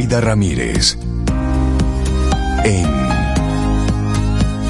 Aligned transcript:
Ida 0.00 0.20
Ramírez 0.20 0.96
en 2.64 2.88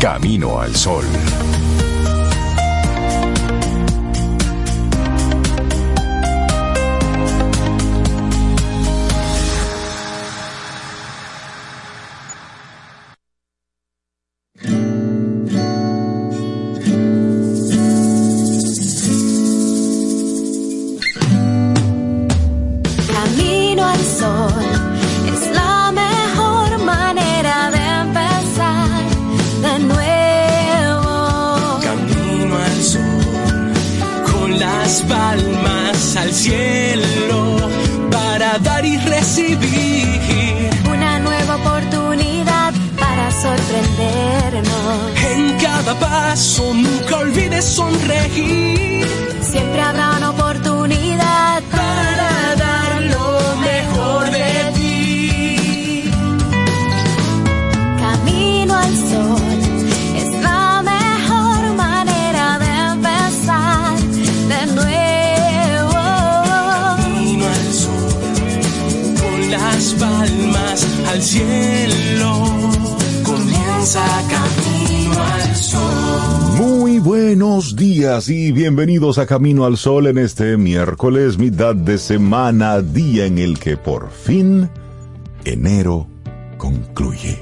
Camino 0.00 0.60
al 0.60 0.75
Sol. 0.75 1.04
Días 78.01 78.31
y 78.31 78.51
bienvenidos 78.51 79.19
a 79.19 79.27
Camino 79.27 79.67
al 79.67 79.77
Sol 79.77 80.06
en 80.06 80.17
este 80.17 80.56
miércoles, 80.56 81.37
mitad 81.37 81.75
de 81.75 81.98
semana, 81.98 82.81
día 82.81 83.27
en 83.27 83.37
el 83.37 83.59
que 83.59 83.77
por 83.77 84.11
fin 84.11 84.70
enero 85.45 86.06
concluye. 86.56 87.39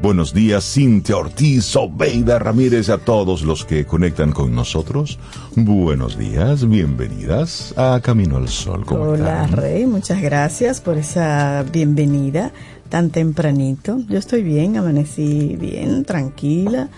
Buenos 0.00 0.32
días, 0.32 0.64
Cintia 0.64 1.18
Ortiz, 1.18 1.76
Obeida 1.76 2.38
Ramírez, 2.38 2.88
a 2.88 2.96
todos 2.96 3.42
los 3.42 3.66
que 3.66 3.84
conectan 3.84 4.32
con 4.32 4.54
nosotros. 4.54 5.18
Buenos 5.54 6.16
días, 6.16 6.66
bienvenidas 6.66 7.74
a 7.76 8.00
Camino 8.02 8.38
al 8.38 8.48
Sol. 8.48 8.86
¿Cómo 8.86 9.02
Hola, 9.02 9.44
están? 9.44 9.52
Rey, 9.58 9.84
muchas 9.84 10.22
gracias 10.22 10.80
por 10.80 10.96
esa 10.96 11.62
bienvenida 11.70 12.52
tan 12.88 13.10
tempranito. 13.10 13.98
Yo 14.08 14.18
estoy 14.18 14.42
bien, 14.42 14.78
amanecí 14.78 15.56
bien, 15.60 16.06
tranquila, 16.06 16.88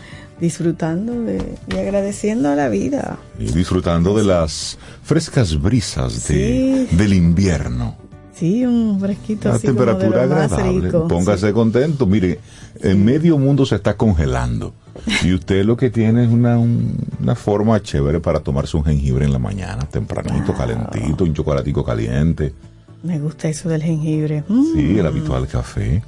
disfrutando 0.41 1.23
de, 1.23 1.43
y 1.73 1.77
agradeciendo 1.77 2.49
a 2.51 2.55
la 2.55 2.69
vida. 2.69 3.19
Y 3.39 3.47
disfrutando 3.53 4.17
de 4.17 4.25
las 4.25 4.79
frescas 5.03 5.61
brisas 5.61 6.29
de, 6.29 6.87
Sí. 6.91 6.97
del 6.97 7.13
invierno. 7.15 7.97
Sí, 8.35 8.67
un 8.67 9.01
fresquito 9.01 9.49
Una 9.49 9.57
así 9.57 9.69
como 9.69 9.81
de 9.81 9.87
temperatura 9.87 10.23
agradable. 10.25 10.81
rico. 10.89 11.09
Póngase 11.09 11.47
Sí. 11.49 11.53
contento. 11.55 12.05
Mire, 12.07 12.39
en 12.81 13.03
medio 13.03 13.39
mundo 13.39 13.65
se 13.65 13.77
está 13.77 13.97
congelando. 13.97 14.75
Y 15.25 15.33
usted 15.33 15.65
lo 15.65 15.77
que 15.77 15.89
tiene 15.91 16.25
es 16.25 16.31
una, 16.31 16.59
un- 16.59 16.97
una 17.23 17.35
forma 17.35 17.81
chévere 17.83 18.21
para 18.21 18.41
tomarse 18.41 18.77
un 18.77 18.85
jengibre 18.85 19.25
en 19.25 19.33
la 19.33 19.39
mañana, 19.39 19.87
tempranito, 19.89 20.53
calentito, 20.55 21.25
un 21.25 21.33
chocolatico 21.33 21.83
caliente. 21.83 22.53
Me 23.03 23.19
gusta 23.19 23.49
eso 23.49 23.69
del 23.71 23.83
jengibre. 23.83 24.45
Mm. 24.49 24.65
Sí, 24.75 24.99
el 24.99 25.07
habitual 25.07 25.47
café. 25.49 26.03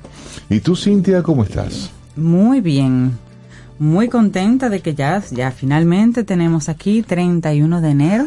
¿Y 0.50 0.61
tú, 0.61 0.75
Cintia, 0.77 1.22
cómo 1.22 1.44
estás? 1.44 1.91
Muy 2.17 2.61
bien. 2.61 3.12
Muy 3.78 4.09
contenta 4.09 4.69
de 4.71 4.81
que 4.81 4.94
ya, 4.94 5.22
ya 5.31 5.50
finalmente 5.53 6.25
tenemos 6.25 6.69
aquí 6.69 7.03
31 7.03 7.81
de 7.81 7.91
enero. 7.91 8.27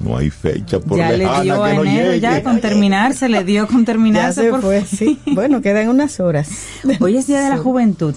No 0.00 0.16
hay 0.16 0.30
fecha 0.30 0.80
por 0.80 0.96
ya 0.98 1.10
le 1.12 1.18
dio 1.42 1.62
a 1.62 1.68
que 1.70 1.74
no 1.76 1.84
enero, 1.84 2.06
llegue. 2.08 2.20
ya 2.20 2.42
con 2.42 2.60
terminarse, 2.60 3.28
le 3.28 3.44
dio 3.44 3.66
con 3.68 3.80
Ya 3.84 3.84
terminarse. 3.86 4.42
se 4.44 4.50
por 4.50 4.62
fue, 4.62 4.84
sí. 4.84 5.18
Bueno, 5.26 5.60
quedan 5.60 5.88
unas 5.90 6.18
horas. 6.20 6.48
Hoy 7.00 7.16
es 7.18 7.26
Día 7.26 7.42
de 7.42 7.50
la 7.50 7.58
Juventud. 7.62 8.14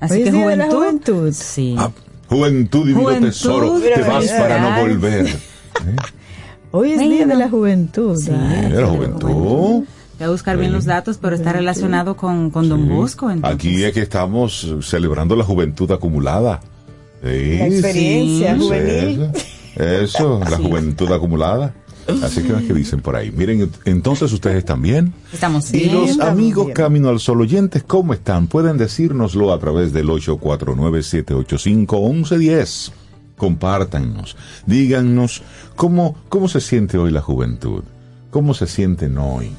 Así 0.00 0.14
Hoy 0.14 0.18
es 0.20 0.24
que 0.26 0.32
Día 0.32 0.48
de 0.48 0.56
la 0.56 0.64
juventud. 0.66 0.78
Juventud. 0.78 1.32
Sí. 1.32 1.74
Ah, 1.78 1.90
juventud, 2.28 2.80
divino 2.86 3.02
Juventud, 3.02 3.26
tesoro, 3.28 3.80
te 3.80 4.02
vas 4.02 4.24
mira. 4.24 4.38
para 4.38 4.58
no 4.60 4.80
volver. 4.80 5.36
Hoy 6.72 6.92
es 6.92 6.98
Día 7.00 7.26
de 7.26 7.34
la 7.34 7.48
Juventud. 7.48 8.16
Sí. 8.16 8.30
Eh, 8.32 8.70
la 8.74 8.86
juventud. 8.86 9.84
Voy 10.18 10.26
a 10.26 10.30
buscar 10.30 10.56
bien 10.58 10.72
los 10.72 10.84
datos, 10.86 11.18
pero 11.20 11.36
está 11.36 11.52
relacionado 11.52 12.16
con, 12.16 12.50
con 12.50 12.68
Don 12.68 12.88
Bosco. 12.88 13.30
entonces. 13.30 13.54
Aquí 13.54 13.84
es 13.84 13.92
que 13.92 14.00
estamos 14.02 14.74
celebrando 14.82 15.36
la 15.36 15.44
juventud 15.44 15.90
acumulada. 15.92 16.60
Sí, 17.22 17.58
La 17.58 17.66
experiencia 17.66 18.54
Sí. 18.54 18.60
juvenil. 18.60 19.30
Eso, 19.76 20.02
eso, 20.02 20.40
la 20.50 20.56
juventud 20.56 21.12
acumulada. 21.12 21.74
Así 22.22 22.40
que, 22.42 22.52
¿qué 22.66 22.72
dicen 22.72 23.00
por 23.00 23.16
ahí? 23.16 23.32
Miren, 23.32 23.68
entonces 23.84 24.32
ustedes 24.32 24.64
también. 24.64 25.12
Estamos 25.32 25.74
Y 25.74 25.78
bien. 25.80 25.94
los 25.94 26.10
estamos 26.10 26.32
amigos 26.32 26.66
bien. 26.66 26.76
Camino 26.76 27.08
al 27.08 27.18
Sol 27.18 27.40
oyentes, 27.40 27.82
¿cómo 27.82 28.14
están? 28.14 28.46
Pueden 28.46 28.78
decírnoslo 28.78 29.52
a 29.52 29.58
través 29.58 29.92
del 29.92 30.06
849-785-1110. 30.08 32.92
Compártanos, 33.36 34.36
díganos 34.66 35.42
cómo, 35.74 36.16
cómo 36.30 36.48
se 36.48 36.60
siente 36.62 36.96
hoy 36.96 37.10
la 37.10 37.20
juventud, 37.20 37.82
cómo 38.30 38.54
se 38.54 38.66
sienten 38.66 39.18
hoy. 39.18 39.50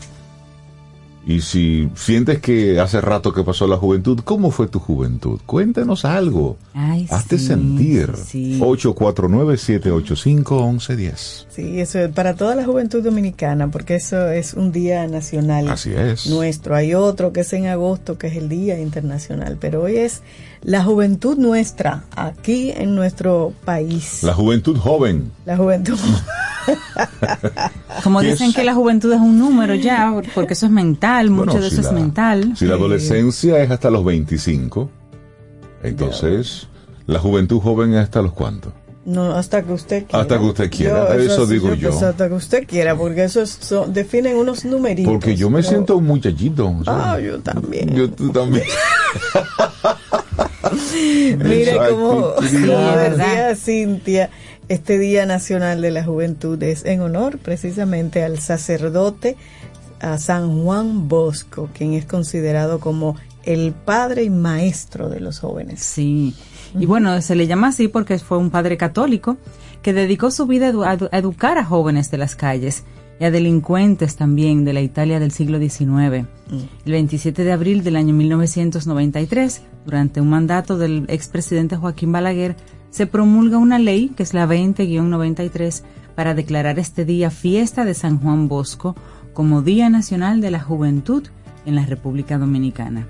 Y 1.29 1.41
si 1.41 1.89
sientes 1.93 2.39
que 2.39 2.79
hace 2.79 3.01
rato 3.01 3.33
que 3.33 3.43
pasó 3.43 3.67
la 3.67 3.75
juventud, 3.75 4.21
¿cómo 4.23 4.49
fue 4.49 4.69
tu 4.69 4.79
juventud? 4.79 5.41
Cuéntanos 5.45 6.05
algo. 6.05 6.55
Ay, 6.73 7.05
Hazte 7.09 7.37
sí, 7.37 7.47
sentir. 7.47 8.13
sí. 8.15 8.57
849-785-1110. 8.61 11.45
Sí, 11.49 11.79
eso 11.81 11.99
es 11.99 12.09
para 12.11 12.35
toda 12.35 12.55
la 12.55 12.63
juventud 12.65 13.03
dominicana, 13.03 13.69
porque 13.69 13.95
eso 13.95 14.29
es 14.29 14.53
un 14.53 14.71
día 14.71 15.05
nacional 15.07 15.67
Así 15.69 15.91
es. 15.93 16.27
nuestro. 16.27 16.75
Hay 16.75 16.93
otro 16.93 17.33
que 17.33 17.41
es 17.41 17.51
en 17.53 17.65
agosto, 17.67 18.17
que 18.17 18.27
es 18.27 18.35
el 18.37 18.47
Día 18.49 18.79
Internacional, 18.79 19.57
pero 19.59 19.83
hoy 19.83 19.97
es 19.97 20.21
la 20.67 20.83
juventud 20.83 21.37
nuestra, 21.37 22.03
aquí 22.13 22.73
en 22.75 22.93
nuestro 22.93 23.53
país. 23.63 24.21
La 24.23 24.33
juventud 24.33 24.77
joven. 24.77 25.31
La 25.45 25.55
juventud. 25.55 25.97
Como 28.03 28.19
¿Qué 28.19 28.31
dicen 28.31 28.49
es? 28.49 28.55
que 28.55 28.65
la 28.65 28.73
juventud 28.73 29.09
es 29.13 29.19
un 29.21 29.39
número 29.39 29.75
ya, 29.75 30.13
porque 30.35 30.55
eso 30.55 30.65
es 30.65 30.71
mental, 30.73 31.29
mucho 31.29 31.51
Bueno, 31.51 31.61
de 31.61 31.69
si 31.69 31.79
eso 31.79 31.87
es 31.87 31.93
mental. 31.93 32.51
Si 32.57 32.65
la 32.65 32.73
adolescencia 32.75 33.63
es 33.63 33.71
hasta 33.71 33.89
los 33.89 34.03
25, 34.03 34.89
entonces 35.83 36.67
la 37.05 37.19
juventud 37.19 37.61
joven 37.61 37.93
es 37.93 38.03
hasta 38.03 38.21
los 38.21 38.33
cuántos. 38.33 38.73
No, 39.05 39.31
hasta 39.37 39.63
que 39.63 39.71
usted 39.71 40.03
quiera. 40.05 40.19
Hasta 40.19 40.37
que 40.37 40.43
usted 40.45 40.69
quiera, 40.69 41.15
eso 41.15 41.47
digo 41.47 41.73
yo. 41.75 41.91
pues, 41.91 42.03
hasta 42.03 42.27
que 42.27 42.33
usted 42.33 42.67
quiera, 42.67 42.93
porque 42.93 43.23
eso 43.23 43.41
es- 43.41 43.57
son- 43.61 43.93
definen 43.93 44.35
unos 44.35 44.65
numeritos. 44.65 45.13
Porque 45.13 45.33
yo 45.33 45.49
me 45.49 45.59
pero- 45.59 45.69
siento 45.69 45.95
un 45.95 46.07
muchachito. 46.07 46.75
Ah, 46.87 47.17
yo 47.17 47.39
también. 47.39 47.95
yo 47.95 48.11
tú 48.11 48.33
también. 48.33 48.65
Mire 51.37 51.71
Exacto. 51.71 51.95
cómo, 51.95 52.33
decía 52.41 53.55
Cintia, 53.55 54.29
este 54.69 54.97
Día 54.99 55.25
Nacional 55.25 55.81
de 55.81 55.91
la 55.91 56.03
Juventud 56.03 56.61
es 56.63 56.85
en 56.85 57.01
honor 57.01 57.37
precisamente 57.37 58.23
al 58.23 58.39
sacerdote 58.39 59.37
a 59.99 60.17
San 60.17 60.63
Juan 60.63 61.07
Bosco, 61.07 61.69
quien 61.73 61.93
es 61.93 62.05
considerado 62.05 62.79
como 62.79 63.15
el 63.43 63.71
padre 63.73 64.23
y 64.23 64.29
maestro 64.29 65.09
de 65.09 65.19
los 65.21 65.39
jóvenes. 65.39 65.79
Sí. 65.81 66.35
Y 66.77 66.85
bueno, 66.85 67.21
se 67.21 67.35
le 67.35 67.47
llama 67.47 67.69
así 67.69 67.87
porque 67.87 68.19
fue 68.19 68.37
un 68.37 68.49
padre 68.49 68.75
católico 68.77 69.37
que 69.81 69.93
dedicó 69.93 70.31
su 70.31 70.45
vida 70.47 70.69
edu- 70.71 71.07
a 71.11 71.17
educar 71.17 71.57
a 71.57 71.63
jóvenes 71.63 72.11
de 72.11 72.17
las 72.17 72.35
calles 72.35 72.83
y 73.19 73.25
a 73.25 73.31
delincuentes 73.31 74.15
también 74.15 74.65
de 74.65 74.73
la 74.73 74.81
Italia 74.81 75.19
del 75.19 75.31
siglo 75.31 75.59
XIX. 75.59 76.27
El 76.85 76.91
27 76.91 77.43
de 77.43 77.51
abril 77.51 77.83
del 77.83 77.95
año 77.95 78.13
1993, 78.13 79.61
durante 79.85 80.21
un 80.21 80.29
mandato 80.29 80.77
del 80.77 81.05
expresidente 81.07 81.75
Joaquín 81.75 82.11
Balaguer, 82.11 82.55
se 82.89 83.07
promulga 83.07 83.57
una 83.57 83.79
ley, 83.79 84.09
que 84.15 84.23
es 84.23 84.33
la 84.33 84.47
20-93, 84.47 85.83
para 86.15 86.33
declarar 86.33 86.79
este 86.79 87.05
día 87.05 87.29
fiesta 87.29 87.85
de 87.85 87.93
San 87.93 88.19
Juan 88.19 88.47
Bosco 88.47 88.95
como 89.33 89.61
Día 89.61 89.89
Nacional 89.89 90.41
de 90.41 90.51
la 90.51 90.59
Juventud 90.59 91.23
en 91.65 91.75
la 91.75 91.85
República 91.85 92.37
Dominicana. 92.37 93.07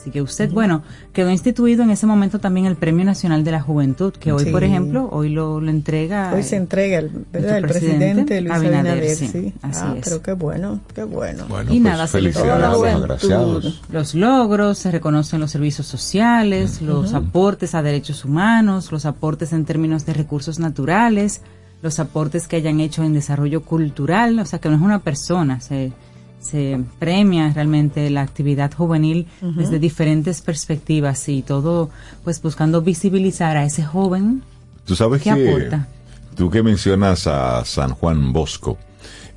Así 0.00 0.10
que 0.10 0.22
usted, 0.22 0.50
bueno, 0.50 0.82
quedó 1.12 1.30
instituido 1.30 1.82
en 1.82 1.90
ese 1.90 2.06
momento 2.06 2.38
también 2.38 2.64
el 2.64 2.76
Premio 2.76 3.04
Nacional 3.04 3.44
de 3.44 3.50
la 3.50 3.60
Juventud, 3.60 4.14
que 4.14 4.32
hoy, 4.32 4.44
Sí. 4.44 4.50
por 4.50 4.64
ejemplo, 4.64 5.10
hoy 5.12 5.28
lo, 5.28 5.60
lo 5.60 5.70
entrega. 5.70 6.32
Hoy 6.34 6.42
se 6.42 6.56
entrega 6.56 7.00
el, 7.00 7.10
¿verdad? 7.30 7.58
el 7.58 7.64
presidente, 7.64 7.98
presidente 7.98 8.40
Luis 8.40 8.54
Abinader, 8.54 8.92
Abinader, 8.92 9.14
sí, 9.16 9.28
sí. 9.28 9.54
así 9.60 9.80
ah, 9.84 9.94
es. 9.98 10.04
pero 10.04 10.22
qué 10.22 10.32
bueno, 10.32 10.80
qué 10.94 11.04
bueno. 11.04 11.44
Bueno, 11.50 11.70
Y 11.74 11.80
pues 11.80 11.92
nada, 11.92 12.06
se 12.06 12.12
felicidades 12.12 12.80
le 12.82 12.90
a 12.90 12.98
los 12.98 13.82
los 13.90 14.14
logros, 14.14 14.78
se 14.78 14.90
reconocen 14.90 15.38
los 15.38 15.50
servicios 15.50 15.86
sociales, 15.86 16.80
los 16.80 17.12
aportes 17.12 17.74
a 17.74 17.82
derechos 17.82 18.24
humanos, 18.24 18.92
los 18.92 19.04
aportes 19.04 19.52
en 19.52 19.66
términos 19.66 20.06
de 20.06 20.14
recursos 20.14 20.58
naturales, 20.58 21.42
los 21.82 22.00
aportes 22.00 22.48
que 22.48 22.56
hayan 22.56 22.80
hecho 22.80 23.04
en 23.04 23.12
desarrollo 23.12 23.60
cultural, 23.64 24.38
o 24.38 24.46
sea 24.46 24.60
que 24.60 24.70
no 24.70 24.76
es 24.76 24.80
una 24.82 25.00
persona, 25.00 25.60
se, 25.60 25.92
se 26.40 26.80
premia 26.98 27.52
realmente 27.52 28.08
la 28.10 28.22
actividad 28.22 28.72
juvenil 28.72 29.26
desde 29.40 29.78
diferentes 29.78 30.40
perspectivas 30.40 31.28
y 31.28 31.42
todo 31.42 31.90
pues 32.24 32.40
buscando 32.40 32.82
visibilizar 32.82 33.56
a 33.56 33.64
ese 33.64 33.84
joven 33.84 34.42
Tú 34.84 34.96
sabes 34.96 35.22
¿Qué 35.22 35.32
que 35.32 35.48
aporta? 35.48 35.88
tú 36.34 36.50
que 36.50 36.62
mencionas 36.62 37.26
a 37.26 37.64
San 37.64 37.92
Juan 37.92 38.32
Bosco, 38.32 38.78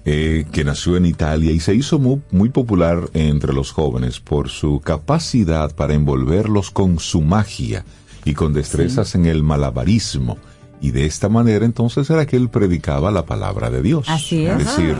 eh, 0.05 0.45
que 0.51 0.63
nació 0.63 0.97
en 0.97 1.05
Italia 1.05 1.51
y 1.51 1.59
se 1.59 1.75
hizo 1.75 1.99
muy, 1.99 2.21
muy 2.31 2.49
popular 2.49 3.09
entre 3.13 3.53
los 3.53 3.71
jóvenes 3.71 4.19
por 4.19 4.49
su 4.49 4.79
capacidad 4.79 5.75
para 5.75 5.93
envolverlos 5.93 6.71
con 6.71 6.99
su 6.99 7.21
magia 7.21 7.85
y 8.25 8.33
con 8.33 8.53
destrezas 8.53 9.15
en 9.15 9.25
el 9.25 9.43
malabarismo. 9.43 10.37
Y 10.83 10.91
de 10.91 11.05
esta 11.05 11.29
manera 11.29 11.63
entonces 11.65 12.09
era 12.09 12.25
que 12.25 12.35
él 12.35 12.49
predicaba 12.49 13.09
la 13.09 13.25
palabra 13.25 13.69
de 13.71 13.81
Dios. 13.81 14.05
Así 14.09 14.45
es. 14.45 14.57
decir, 14.57 14.95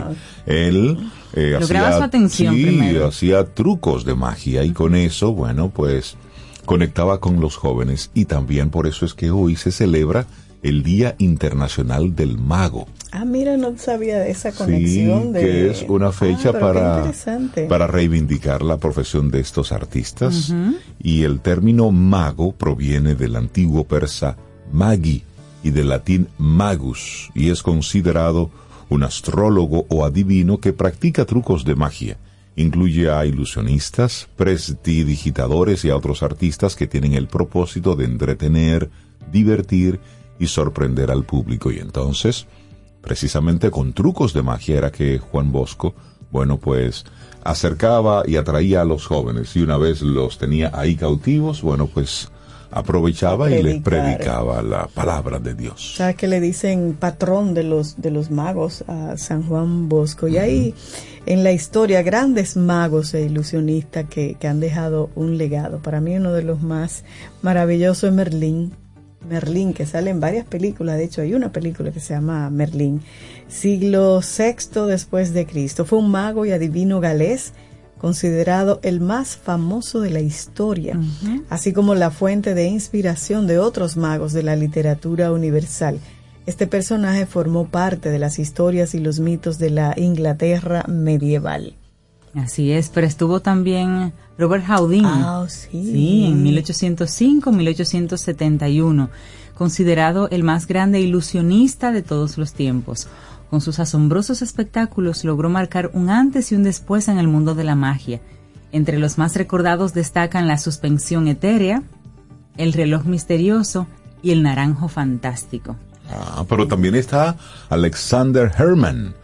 él 0.46 0.96
eh, 1.34 1.56
Lograba 1.60 1.88
hacía, 1.88 1.98
su 1.98 2.04
atención 2.04 2.54
sí, 2.54 2.96
hacía 3.06 3.44
trucos 3.44 4.04
de 4.06 4.14
magia 4.14 4.64
y 4.64 4.70
con 4.72 4.94
eso, 4.94 5.32
bueno, 5.34 5.68
pues 5.68 6.16
conectaba 6.64 7.20
con 7.20 7.38
los 7.40 7.56
jóvenes 7.56 8.10
y 8.14 8.24
también 8.24 8.70
por 8.70 8.86
eso 8.86 9.04
es 9.04 9.12
que 9.12 9.30
hoy 9.30 9.56
se 9.56 9.70
celebra 9.72 10.24
el 10.62 10.82
Día 10.82 11.14
Internacional 11.18 12.16
del 12.16 12.38
Mago. 12.38 12.86
Ah, 13.12 13.26
mira, 13.26 13.58
no 13.58 13.76
sabía 13.76 14.18
de 14.20 14.30
esa 14.30 14.50
Sí, 14.52 14.56
conexión. 14.56 15.32
de... 15.34 15.40
que 15.40 15.70
es 15.70 15.84
una 15.86 16.10
fecha 16.12 16.48
Ah, 16.48 16.52
qué 16.52 16.58
para, 16.58 16.96
interesante. 17.00 17.66
para 17.66 17.86
reivindicar 17.86 18.62
la 18.62 18.78
profesión 18.78 19.30
de 19.30 19.40
estos 19.40 19.70
artistas. 19.72 20.54
Y 20.98 21.24
el 21.24 21.40
término 21.40 21.90
mago 21.90 22.52
proviene 22.52 23.14
del 23.14 23.36
antiguo 23.36 23.84
persa 23.84 24.38
magi 24.72 25.22
y 25.64 25.70
del 25.70 25.88
latín 25.88 26.28
magus, 26.38 27.30
y 27.34 27.50
es 27.50 27.62
considerado 27.62 28.50
un 28.90 29.02
astrólogo 29.02 29.86
o 29.88 30.04
adivino 30.04 30.60
que 30.60 30.72
practica 30.72 31.24
trucos 31.24 31.64
de 31.64 31.74
magia. 31.74 32.18
Incluye 32.54 33.10
a 33.10 33.26
ilusionistas, 33.26 34.28
prestidigitadores 34.36 35.84
y 35.84 35.90
a 35.90 35.96
otros 35.96 36.22
artistas 36.22 36.76
que 36.76 36.86
tienen 36.86 37.14
el 37.14 37.26
propósito 37.26 37.96
de 37.96 38.04
entretener, 38.04 38.90
divertir 39.32 39.98
y 40.38 40.46
sorprender 40.46 41.10
al 41.10 41.24
público. 41.24 41.72
Y 41.72 41.78
entonces, 41.78 42.46
precisamente 43.00 43.70
con 43.70 43.94
trucos 43.94 44.34
de 44.34 44.42
magia 44.42 44.76
era 44.76 44.92
que 44.92 45.18
Juan 45.18 45.50
Bosco, 45.50 45.94
bueno, 46.30 46.58
pues 46.58 47.04
acercaba 47.42 48.22
y 48.26 48.36
atraía 48.36 48.82
a 48.82 48.84
los 48.84 49.06
jóvenes 49.06 49.56
y 49.56 49.62
una 49.62 49.76
vez 49.76 50.02
los 50.02 50.38
tenía 50.38 50.70
ahí 50.74 50.94
cautivos, 50.94 51.62
bueno, 51.62 51.86
pues 51.86 52.30
aprovechaba 52.74 53.50
y 53.50 53.62
les 53.62 53.80
predicaba 53.80 54.60
la 54.60 54.88
palabra 54.88 55.38
de 55.38 55.54
Dios. 55.54 55.94
¿Sabes 55.96 56.16
que 56.16 56.26
le 56.26 56.40
dicen 56.40 56.96
patrón 56.98 57.54
de 57.54 57.62
los, 57.62 58.02
de 58.02 58.10
los 58.10 58.32
magos 58.32 58.84
a 58.88 59.16
San 59.16 59.44
Juan 59.44 59.88
Bosco? 59.88 60.26
Y 60.26 60.38
hay 60.38 60.74
en 61.24 61.44
la 61.44 61.52
historia 61.52 62.02
grandes 62.02 62.56
magos 62.56 63.14
e 63.14 63.22
ilusionistas 63.22 64.06
que, 64.08 64.34
que 64.40 64.48
han 64.48 64.58
dejado 64.58 65.10
un 65.14 65.38
legado. 65.38 65.80
Para 65.82 66.00
mí 66.00 66.16
uno 66.16 66.32
de 66.32 66.42
los 66.42 66.62
más 66.62 67.04
maravillosos 67.42 68.10
es 68.10 68.12
Merlín. 68.12 68.72
Merlín, 69.28 69.72
que 69.72 69.86
sale 69.86 70.10
en 70.10 70.20
varias 70.20 70.44
películas, 70.44 70.98
de 70.98 71.04
hecho 71.04 71.22
hay 71.22 71.32
una 71.32 71.50
película 71.52 71.92
que 71.92 72.00
se 72.00 72.12
llama 72.12 72.50
Merlín, 72.50 73.00
siglo 73.48 74.20
VI 74.20 74.86
después 74.86 75.32
de 75.32 75.46
Cristo. 75.46 75.84
Fue 75.86 76.00
un 76.00 76.10
mago 76.10 76.44
y 76.44 76.50
adivino 76.50 77.00
galés 77.00 77.54
considerado 78.04 78.80
el 78.82 79.00
más 79.00 79.38
famoso 79.38 80.02
de 80.02 80.10
la 80.10 80.20
historia, 80.20 81.00
así 81.48 81.72
como 81.72 81.94
la 81.94 82.10
fuente 82.10 82.52
de 82.52 82.66
inspiración 82.66 83.46
de 83.46 83.58
otros 83.58 83.96
magos 83.96 84.34
de 84.34 84.42
la 84.42 84.56
literatura 84.56 85.32
universal. 85.32 85.98
Este 86.44 86.66
personaje 86.66 87.24
formó 87.24 87.66
parte 87.66 88.10
de 88.10 88.18
las 88.18 88.38
historias 88.38 88.94
y 88.94 88.98
los 88.98 89.20
mitos 89.20 89.56
de 89.56 89.70
la 89.70 89.94
Inglaterra 89.96 90.84
medieval. 90.86 91.76
Así 92.34 92.72
es, 92.72 92.90
pero 92.90 93.06
estuvo 93.06 93.40
también 93.40 94.12
Robert 94.36 94.66
Houdin. 94.68 95.06
Ah, 95.06 95.46
sí. 95.48 95.68
Sí, 95.70 96.26
en 96.26 96.44
1805-1871, 96.44 99.08
considerado 99.54 100.28
el 100.28 100.42
más 100.42 100.66
grande 100.66 101.00
ilusionista 101.00 101.90
de 101.90 102.02
todos 102.02 102.36
los 102.36 102.52
tiempos. 102.52 103.08
Con 103.50 103.60
sus 103.60 103.78
asombrosos 103.78 104.42
espectáculos 104.42 105.24
logró 105.24 105.48
marcar 105.48 105.90
un 105.94 106.10
antes 106.10 106.50
y 106.50 106.54
un 106.54 106.62
después 106.62 107.08
en 107.08 107.18
el 107.18 107.28
mundo 107.28 107.54
de 107.54 107.64
la 107.64 107.74
magia. 107.74 108.20
Entre 108.72 108.98
los 108.98 109.18
más 109.18 109.36
recordados 109.36 109.94
destacan 109.94 110.48
la 110.48 110.58
suspensión 110.58 111.28
etérea, 111.28 111.82
el 112.56 112.72
reloj 112.72 113.04
misterioso 113.04 113.86
y 114.22 114.32
el 114.32 114.42
naranjo 114.42 114.88
fantástico. 114.88 115.76
Ah, 116.10 116.44
pero 116.48 116.66
también 116.66 116.94
está 116.94 117.36
Alexander 117.68 118.50
Herman, 118.56 119.14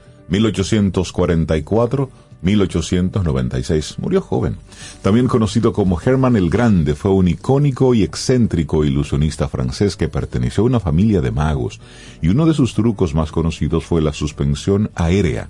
1844-1896. 2.43 3.99
Murió 3.99 4.21
joven. 4.21 4.57
También 5.03 5.29
conocido 5.29 5.73
como 5.73 6.01
Herman 6.01 6.37
el 6.37 6.51
Grande, 6.51 6.95
fue 6.95 7.13
un 7.13 7.29
icónico 7.29 7.95
y 7.95 8.03
excéntrico 8.03 8.85
ilusionista 8.85 9.49
francés 9.49 9.97
que 9.97 10.09
perteneció 10.09 10.63
a 10.63 10.67
una 10.67 10.81
familia 10.81 11.21
de 11.21 11.31
magos, 11.31 11.81
y 12.23 12.29
uno 12.29 12.47
de 12.47 12.55
sus 12.55 12.75
trucos 12.75 13.15
más 13.15 13.31
conocidos 13.33 13.85
fue 13.85 14.01
la 14.03 14.13
suspensión 14.13 14.91
aérea, 14.95 15.49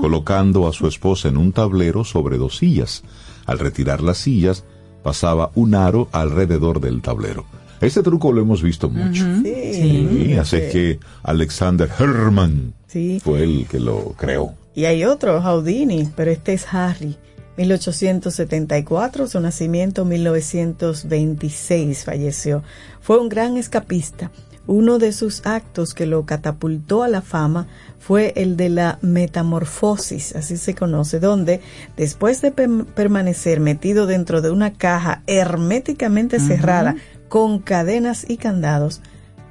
colocando 0.00 0.68
a 0.68 0.72
su 0.72 0.86
esposa 0.86 1.28
en 1.28 1.36
un 1.36 1.52
tablero 1.52 2.04
sobre 2.04 2.38
dos 2.38 2.56
sillas. 2.58 3.02
Al 3.46 3.58
retirar 3.58 4.02
las 4.02 4.18
sillas, 4.18 4.64
pasaba 5.02 5.50
un 5.54 5.74
aro 5.74 6.08
alrededor 6.12 6.80
del 6.80 7.02
tablero. 7.02 7.44
Este 7.80 8.02
truco 8.04 8.30
lo 8.32 8.40
hemos 8.40 8.62
visto 8.62 8.88
mucho. 8.88 9.24
Sí. 9.42 9.72
Sí, 9.74 10.34
así 10.34 10.56
que 10.70 11.00
Alexander 11.24 11.90
Herman 11.98 12.74
Sí. 12.86 13.18
fue 13.24 13.42
el 13.42 13.66
que 13.68 13.80
lo 13.80 14.14
creó. 14.16 14.54
Y 14.74 14.86
hay 14.86 15.04
otro, 15.04 15.40
Houdini, 15.42 16.10
pero 16.16 16.30
este 16.30 16.54
es 16.54 16.66
Harry. 16.72 17.18
1874, 17.56 19.26
su 19.26 19.40
nacimiento 19.40 20.06
1926, 20.06 22.04
falleció. 22.04 22.62
Fue 23.00 23.18
un 23.20 23.28
gran 23.28 23.58
escapista. 23.58 24.30
Uno 24.66 24.98
de 24.98 25.12
sus 25.12 25.44
actos 25.44 25.92
que 25.92 26.06
lo 26.06 26.24
catapultó 26.24 27.02
a 27.02 27.08
la 27.08 27.20
fama 27.20 27.66
fue 27.98 28.32
el 28.36 28.56
de 28.56 28.68
la 28.68 29.00
metamorfosis, 29.02 30.36
así 30.36 30.56
se 30.56 30.74
conoce, 30.74 31.18
donde 31.18 31.60
después 31.96 32.40
de 32.40 32.52
permanecer 32.52 33.58
metido 33.58 34.06
dentro 34.06 34.40
de 34.40 34.52
una 34.52 34.72
caja 34.72 35.24
herméticamente 35.26 36.38
cerrada 36.38 36.94
con 37.28 37.58
cadenas 37.58 38.24
y 38.28 38.36
candados, 38.36 39.02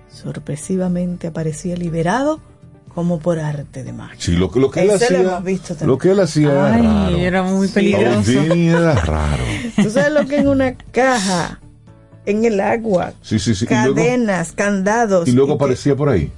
sorpresivamente 0.07 1.27
aparecía 1.27 1.75
liberado 1.75 2.39
como 2.93 3.19
por 3.19 3.39
arte 3.39 3.83
de 3.83 3.93
magia. 3.93 4.15
Sí, 4.19 4.33
lo, 4.33 4.51
que- 4.51 4.59
lo 4.59 4.69
que 4.71 4.81
él 4.81 4.89
Ese 4.91 4.99
lo 5.13 5.19
hacía, 5.19 5.19
hemos 5.31 5.43
visto 5.43 5.67
también. 5.69 5.87
lo 5.89 5.97
que 5.97 6.11
él 6.11 6.19
hacía 6.19 6.51
era 6.51 6.73
Ay, 6.75 6.81
raro. 6.81 7.17
era 7.17 7.43
muy 7.43 7.67
peligroso. 7.67 8.31
Era 8.31 8.93
raro. 8.95 9.43
¿Tú 9.81 9.89
sabes 9.89 10.11
lo 10.11 10.27
que 10.27 10.37
en 10.37 10.47
una 10.47 10.73
caja, 10.91 11.59
en 12.25 12.45
el 12.45 12.59
agua, 12.59 13.13
Sí, 13.21 13.39
sí, 13.39 13.55
sí. 13.55 13.65
Y 13.65 13.73
luego, 13.73 13.95
cadenas, 13.95 14.51
candados? 14.51 15.27
y 15.27 15.31
luego 15.31 15.57
que- 15.57 15.63
aparecía 15.63 15.95
por 15.95 16.09
ahí. 16.09 16.31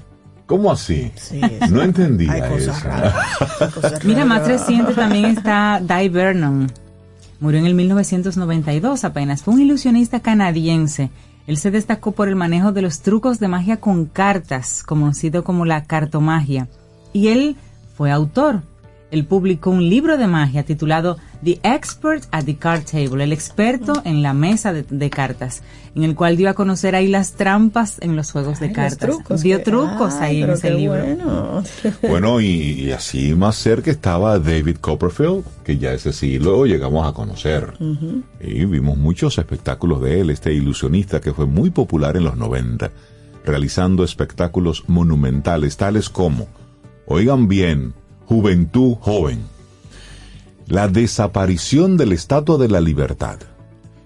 ¿Cómo 0.45 0.71
así? 0.71 1.11
Sí, 1.15 1.39
eso- 1.41 1.73
No 1.73 1.81
entendía 1.81 2.31
Hay 2.33 2.41
cosas 2.41 2.77
eso. 2.77 2.87
raras. 2.87 3.15
hay 3.59 3.69
cosas 3.69 3.93
Mira, 4.05 4.25
más 4.25 4.45
reciente 4.47 4.93
también 4.93 5.25
está 5.25 5.81
Di 5.81 6.09
Vernon. 6.09 6.71
Murió 7.39 7.59
en 7.59 7.65
el 7.65 7.73
1992 7.75 9.03
apenas. 9.03 9.41
Fue 9.41 9.53
un 9.53 9.61
ilusionista 9.61 10.19
canadiense. 10.21 11.09
Él 11.45 11.57
se 11.57 11.71
destacó 11.71 12.13
por 12.13 12.29
el 12.29 12.35
manejo 12.35 12.71
de 12.71 12.81
los 12.81 13.01
trucos 13.01 13.39
de 13.39 13.47
magia 13.47 13.77
con 13.77 14.05
cartas, 14.05 14.83
conocido 14.83 15.43
como 15.43 15.65
la 15.65 15.83
cartomagia. 15.83 16.67
Y 17.11 17.27
él 17.27 17.57
fue 17.95 18.11
autor. 18.11 18.61
Él 19.11 19.25
publicó 19.25 19.69
un 19.69 19.89
libro 19.89 20.17
de 20.17 20.27
magia 20.27 20.63
titulado 20.63 21.17
The 21.43 21.59
Expert 21.63 22.23
at 22.31 22.45
the 22.45 22.55
Card 22.55 22.83
Table, 22.85 23.23
el 23.23 23.33
experto 23.33 24.01
en 24.05 24.21
la 24.21 24.33
mesa 24.33 24.71
de, 24.71 24.83
de 24.83 25.09
cartas, 25.09 25.61
en 25.95 26.03
el 26.03 26.15
cual 26.15 26.37
dio 26.37 26.49
a 26.49 26.53
conocer 26.53 26.95
ahí 26.95 27.07
las 27.07 27.33
trampas 27.33 27.97
en 27.99 28.15
los 28.15 28.31
juegos 28.31 28.59
de 28.59 28.67
Ay, 28.67 28.69
los 28.71 28.75
cartas. 28.77 28.97
trucos 28.99 29.41
dio 29.41 29.57
que- 29.57 29.63
trucos 29.65 30.13
ay, 30.15 30.37
ahí 30.37 30.43
en 30.43 30.49
ese 30.51 30.69
libro. 30.71 31.03
bueno. 31.03 31.63
Bueno, 32.07 32.39
y, 32.39 32.47
y 32.47 32.91
así 32.91 33.33
más 33.35 33.55
cerca 33.55 33.91
estaba 33.91 34.39
David 34.39 34.77
Copperfield, 34.77 35.43
que 35.63 35.77
ya 35.77 35.91
ese 35.93 36.13
sí 36.13 36.39
luego 36.39 36.65
llegamos 36.65 37.07
a 37.07 37.13
conocer. 37.13 37.73
Y 38.39 38.65
vimos 38.65 38.97
muchos 38.97 39.37
espectáculos 39.37 40.01
de 40.01 40.21
él, 40.21 40.29
este 40.29 40.53
ilusionista 40.53 41.19
que 41.19 41.33
fue 41.33 41.45
muy 41.45 41.71
popular 41.71 42.15
en 42.15 42.23
los 42.23 42.37
90, 42.37 42.91
realizando 43.45 44.03
espectáculos 44.03 44.83
monumentales, 44.87 45.75
tales 45.77 46.09
como, 46.09 46.47
oigan 47.07 47.47
bien, 47.47 47.93
Juventud 48.25 48.95
Joven, 49.01 49.39
la 50.67 50.87
desaparición 50.87 51.97
de 51.97 52.05
la 52.05 52.13
Estatua 52.15 52.57
de 52.57 52.69
la 52.69 52.81
Libertad 52.81 53.39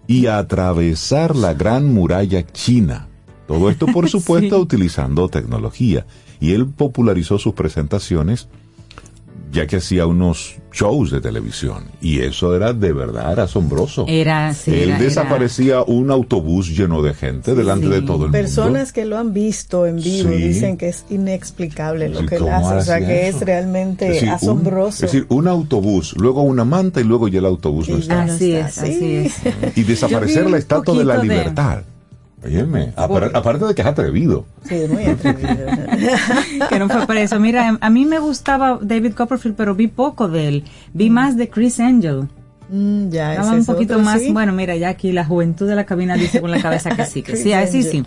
y 0.07 0.27
atravesar 0.27 1.35
la 1.35 1.53
gran 1.53 1.93
muralla 1.93 2.45
china. 2.45 3.07
Todo 3.47 3.69
esto, 3.69 3.85
por 3.87 4.09
supuesto, 4.09 4.55
Sí. 4.57 4.61
utilizando 4.61 5.29
tecnología. 5.29 6.05
Y 6.39 6.53
él 6.53 6.67
popularizó 6.67 7.37
sus 7.39 7.53
presentaciones 7.53 8.47
ya 9.51 9.65
que 9.65 9.77
hacía 9.77 10.05
unos 10.05 10.55
shows 10.73 11.09
de 11.09 11.21
televisión. 11.21 11.85
Y 12.01 12.19
eso 12.19 12.55
era 12.55 12.73
de 12.73 12.93
verdad 12.93 13.39
asombroso. 13.39 14.05
Era, 14.07 14.53
sí, 14.53 14.71
él 14.71 14.89
era- 14.89 14.99
desaparecía 14.99 15.81
un 15.83 16.11
autobús 16.11 16.67
lleno 16.77 17.01
de 17.01 17.13
gente 17.13 17.55
delante 17.55 17.87
Sí. 17.87 17.93
de 17.93 18.01
todo 18.03 18.25
el 18.25 18.31
Personas 18.31 18.71
mundo. 18.81 18.93
que 18.93 19.05
lo 19.05 19.17
han 19.17 19.33
visto 19.33 19.87
en 19.87 19.95
vivo 19.97 20.29
Sí. 20.29 20.35
dicen 20.35 20.77
que 20.77 20.89
es 20.89 21.05
inexplicable 21.09 22.09
lo 22.09 22.25
que 22.25 22.35
él 22.35 22.41
¿cómo 22.43 22.55
hace, 22.55 22.75
o 22.75 22.81
sea 22.81 22.99
que 22.99 23.27
eso? 23.29 23.37
es 23.39 23.45
realmente 23.45 24.05
Es 24.07 24.13
decir, 24.15 24.27
un- 24.29 24.35
asombroso. 24.35 25.05
es 25.05 25.11
decir, 25.11 25.25
un 25.29 25.47
autobús, 25.47 26.13
luego 26.17 26.41
una 26.43 26.65
manta 26.65 26.99
y 27.01 27.05
luego 27.05 27.27
ya 27.27 27.39
el 27.39 27.45
autobús 27.45 27.89
no 27.89 27.97
está. 27.97 28.23
Así 28.23 28.51
es, 28.53 28.77
así. 28.77 29.15
es. 29.15 29.33
Y 29.77 29.83
desaparecer 29.83 30.49
la 30.49 30.57
estatua 30.57 30.95
de 30.97 31.05
la 31.05 31.17
de- 31.17 31.23
libertad. 31.23 31.81
Óyeme, 32.43 32.93
apar- 32.95 33.31
aparte 33.33 33.65
de 33.65 33.73
que 33.75 33.81
es 33.81 33.87
atrevido. 33.87 34.45
Sí, 34.63 34.75
es 34.75 34.89
muy 34.89 35.03
atrevido. 35.05 35.49
que 36.69 36.79
no 36.79 36.87
fue 36.87 37.07
para 37.07 37.21
eso. 37.21 37.39
Mira, 37.39 37.77
a 37.81 37.89
mí 37.89 38.05
me 38.05 38.19
gustaba 38.19 38.77
David 38.81 39.13
Copperfield, 39.13 39.55
pero 39.55 39.73
vi 39.73 39.87
poco 39.87 40.27
de 40.27 40.47
él. 40.47 40.63
Vi 40.93 41.09
más 41.09 41.35
de 41.35 41.49
Chris 41.49 41.79
Angel. 41.79 42.27
Mm, 42.69 43.09
ya, 43.09 43.31
Estaba 43.35 43.51
un 43.53 43.59
es 43.59 43.65
poquito 43.65 43.93
otro, 43.93 44.05
más, 44.05 44.21
sí. 44.21 44.31
bueno, 44.31 44.51
mira, 44.51 44.75
ya 44.75 44.89
aquí 44.89 45.11
la 45.13 45.23
juventud 45.25 45.67
de 45.67 45.75
la 45.75 45.85
cabina 45.85 46.15
dice 46.15 46.41
con 46.41 46.51
la 46.51 46.61
cabeza 46.61 46.89
que 46.95 47.05
sí, 47.05 47.21
que 47.23 47.37
sí, 47.37 47.53
así 47.53 47.81
sí. 47.83 48.03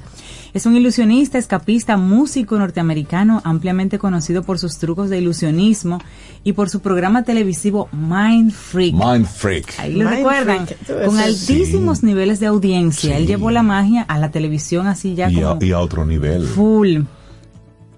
Es 0.52 0.66
un 0.66 0.76
ilusionista, 0.76 1.38
escapista, 1.38 1.96
músico 1.96 2.58
norteamericano, 2.58 3.40
ampliamente 3.44 3.98
conocido 4.00 4.42
por 4.42 4.58
sus 4.58 4.78
trucos 4.78 5.08
de 5.08 5.18
ilusionismo 5.18 6.00
y 6.42 6.54
por 6.54 6.68
su 6.68 6.80
programa 6.80 7.22
televisivo 7.22 7.88
Mind 7.92 8.50
Freak. 8.50 8.94
Mind 8.96 9.26
Freak. 9.26 9.78
Ahí 9.78 9.92
lo 9.92 9.98
Mind 10.06 10.16
recuerdan, 10.16 10.66
Freak, 10.66 11.06
con 11.06 11.18
altísimos 11.18 11.98
Sí. 12.00 12.06
niveles 12.06 12.40
de 12.40 12.46
audiencia. 12.46 13.16
Él 13.16 13.26
llevó 13.28 13.50
la 13.52 13.62
magia 13.62 14.02
a 14.02 14.18
la 14.18 14.30
televisión 14.32 14.88
así 14.88 15.14
ya 15.14 15.30
Y 15.30 15.38
a, 15.40 15.50
como 15.50 15.64
y 15.64 15.70
a 15.70 15.78
otro 15.78 16.04
nivel. 16.04 16.44
full. 16.44 17.02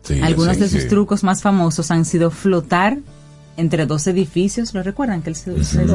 Sí, 0.03 0.21
Algunos 0.21 0.57
sí, 0.57 0.63
de 0.63 0.69
sus 0.69 0.89
trucos 0.89 1.25
más 1.25 1.41
famosos 1.43 1.91
han 1.91 2.05
sido 2.05 2.31
flotar 2.31 2.99
entre 3.57 3.87
dos 3.87 4.07
edificios, 4.07 4.73
¿lo 4.75 4.83
recuerdan? 4.83 5.23
Que 5.23 5.31
él 5.31 5.37
se, 5.37 5.63
se 5.65 5.87
sí. 5.87 5.93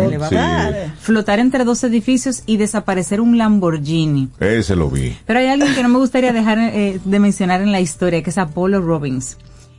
Flotar 0.99 1.39
entre 1.39 1.63
dos 1.63 1.83
edificios 1.83 2.43
y 2.45 2.57
desaparecer 2.57 3.19
un 3.19 3.37
Lamborghini. 3.37 4.29
Ese 4.39 4.75
lo 4.75 4.89
vi. 4.89 5.15
Pero 5.25 5.39
hay 5.39 5.47
alguien 5.47 5.73
que 5.73 5.83
no 5.83 5.89
me 5.89 5.97
gustaría 5.97 6.33
dejar 6.33 6.59
eh, 6.59 6.99
de 7.03 7.19
mencionar 7.19 7.61
en 7.61 7.71
la 7.71 7.81
historia, 7.81 8.21
que 8.21 8.29
es 8.29 8.37
Apollo 8.37 8.81
Robbins. 8.81 9.37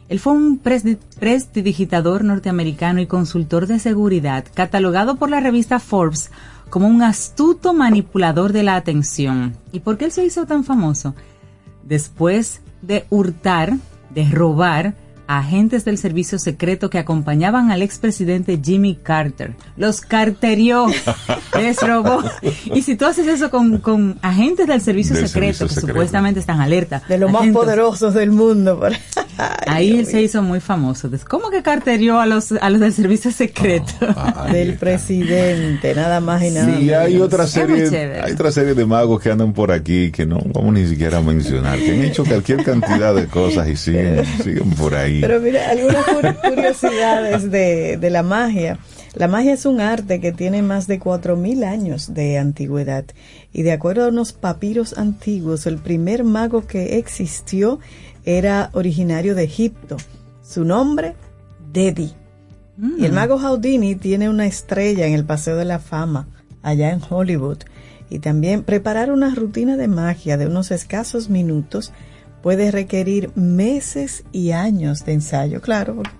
Él 0.08 0.18
fue 0.20 0.32
un 0.32 0.62
presti- 0.62 0.98
prestidigitador 1.20 2.24
norteamericano 2.24 3.00
y 3.00 3.06
consultor 3.06 3.66
de 3.66 3.78
seguridad, 3.78 4.44
catalogado 4.54 5.16
por 5.16 5.30
la 5.30 5.40
revista 5.40 5.78
Forbes 5.78 6.30
como 6.70 6.88
un 6.88 7.02
astuto 7.02 7.74
manipulador 7.74 8.52
de 8.52 8.62
la 8.62 8.76
atención. 8.76 9.54
¿Y 9.72 9.80
por 9.80 9.98
qué 9.98 10.06
él 10.06 10.12
se 10.12 10.24
hizo 10.24 10.46
tan 10.46 10.64
famoso? 10.64 11.14
Después 11.84 12.60
de 12.82 13.06
hurtar, 13.10 13.76
de 14.14 14.28
robar 14.30 14.94
agentes 15.28 15.84
del 15.84 15.98
servicio 15.98 16.38
secreto 16.38 16.90
que 16.90 16.98
acompañaban 16.98 17.70
al 17.70 17.82
expresidente 17.82 18.58
Jimmy 18.62 18.96
Carter. 19.00 19.52
Los 19.76 20.00
carterió, 20.00 20.86
les 21.60 21.80
robó. 21.80 22.22
Y 22.74 22.82
si 22.82 22.96
tú 22.96 23.04
haces 23.06 23.26
eso 23.28 23.50
con, 23.50 23.78
con 23.78 24.18
agentes 24.22 24.66
del 24.66 24.80
servicio 24.80 25.14
Del 25.14 25.28
secreto, 25.28 25.58
servicio 25.58 25.66
que 25.68 25.74
secreto. 25.74 25.92
supuestamente 25.92 26.40
están 26.40 26.60
alerta, 26.60 27.02
De 27.08 27.18
los 27.18 27.30
más 27.30 27.46
poderosos 27.48 28.14
del 28.14 28.30
mundo. 28.32 28.78
por- 28.80 28.92
Ay, 29.38 29.56
Ahí 29.66 29.98
él 30.00 30.06
se 30.06 30.20
hizo 30.22 30.42
muy 30.42 30.58
famoso. 30.60 31.08
¿Cómo 31.28 31.50
que 31.50 31.62
carterió 31.62 32.18
a 32.20 32.26
los, 32.26 32.50
a 32.52 32.70
los 32.70 32.80
del 32.80 32.92
servicio 32.92 33.30
secreto? 33.30 33.92
Ah, 34.16 34.46
ahí 34.46 34.52
Del 34.52 34.68
está. 34.70 34.80
presidente, 34.80 35.94
nada 35.94 36.20
más 36.20 36.42
y 36.42 36.50
nada 36.50 36.66
Sí, 36.78 36.92
hay 36.92 37.12
menos. 37.12 37.26
otra 37.28 37.46
serie, 37.46 38.20
hay 38.22 38.32
otra 38.32 38.50
serie 38.50 38.74
de 38.74 38.84
magos 38.86 39.20
que 39.20 39.30
andan 39.30 39.52
por 39.52 39.70
aquí 39.70 40.10
que 40.10 40.26
no 40.26 40.38
vamos 40.52 40.72
ni 40.74 40.86
siquiera 40.88 41.18
a 41.18 41.22
mencionar, 41.22 41.78
que 41.78 41.92
han 41.92 42.02
hecho 42.02 42.24
cualquier 42.24 42.64
cantidad 42.64 43.14
de 43.14 43.26
cosas 43.26 43.68
y 43.68 43.76
siguen, 43.76 44.24
siguen 44.42 44.70
por 44.70 44.94
ahí. 44.94 45.17
Pero 45.20 45.40
mira, 45.40 45.70
algunas 45.70 46.04
cur- 46.06 46.40
curiosidades 46.54 47.50
de, 47.50 47.96
de 47.96 48.10
la 48.10 48.22
magia. 48.22 48.78
La 49.14 49.26
magia 49.26 49.54
es 49.54 49.66
un 49.66 49.80
arte 49.80 50.20
que 50.20 50.32
tiene 50.32 50.62
más 50.62 50.86
de 50.86 51.00
4.000 51.00 51.64
años 51.64 52.14
de 52.14 52.38
antigüedad. 52.38 53.04
Y 53.52 53.62
de 53.62 53.72
acuerdo 53.72 54.04
a 54.04 54.08
unos 54.08 54.32
papiros 54.32 54.96
antiguos, 54.96 55.66
el 55.66 55.78
primer 55.78 56.24
mago 56.24 56.66
que 56.66 56.98
existió 56.98 57.80
era 58.24 58.70
originario 58.74 59.34
de 59.34 59.44
Egipto. 59.44 59.96
Su 60.42 60.64
nombre, 60.64 61.14
Dedi. 61.72 62.12
Y 62.98 63.04
el 63.06 63.12
mago 63.12 63.38
Houdini 63.38 63.96
tiene 63.96 64.28
una 64.28 64.46
estrella 64.46 65.06
en 65.06 65.14
el 65.14 65.24
Paseo 65.24 65.56
de 65.56 65.64
la 65.64 65.80
Fama, 65.80 66.28
allá 66.62 66.90
en 66.92 67.00
Hollywood. 67.08 67.58
Y 68.10 68.20
también 68.20 68.62
preparar 68.62 69.10
una 69.10 69.34
rutina 69.34 69.76
de 69.76 69.88
magia 69.88 70.36
de 70.36 70.46
unos 70.46 70.70
escasos 70.70 71.28
minutos 71.28 71.92
puede 72.42 72.70
requerir 72.70 73.30
meses 73.36 74.24
y 74.32 74.52
años 74.52 75.04
de 75.04 75.12
ensayo. 75.14 75.60
Claro, 75.60 75.96
porque 75.96 76.10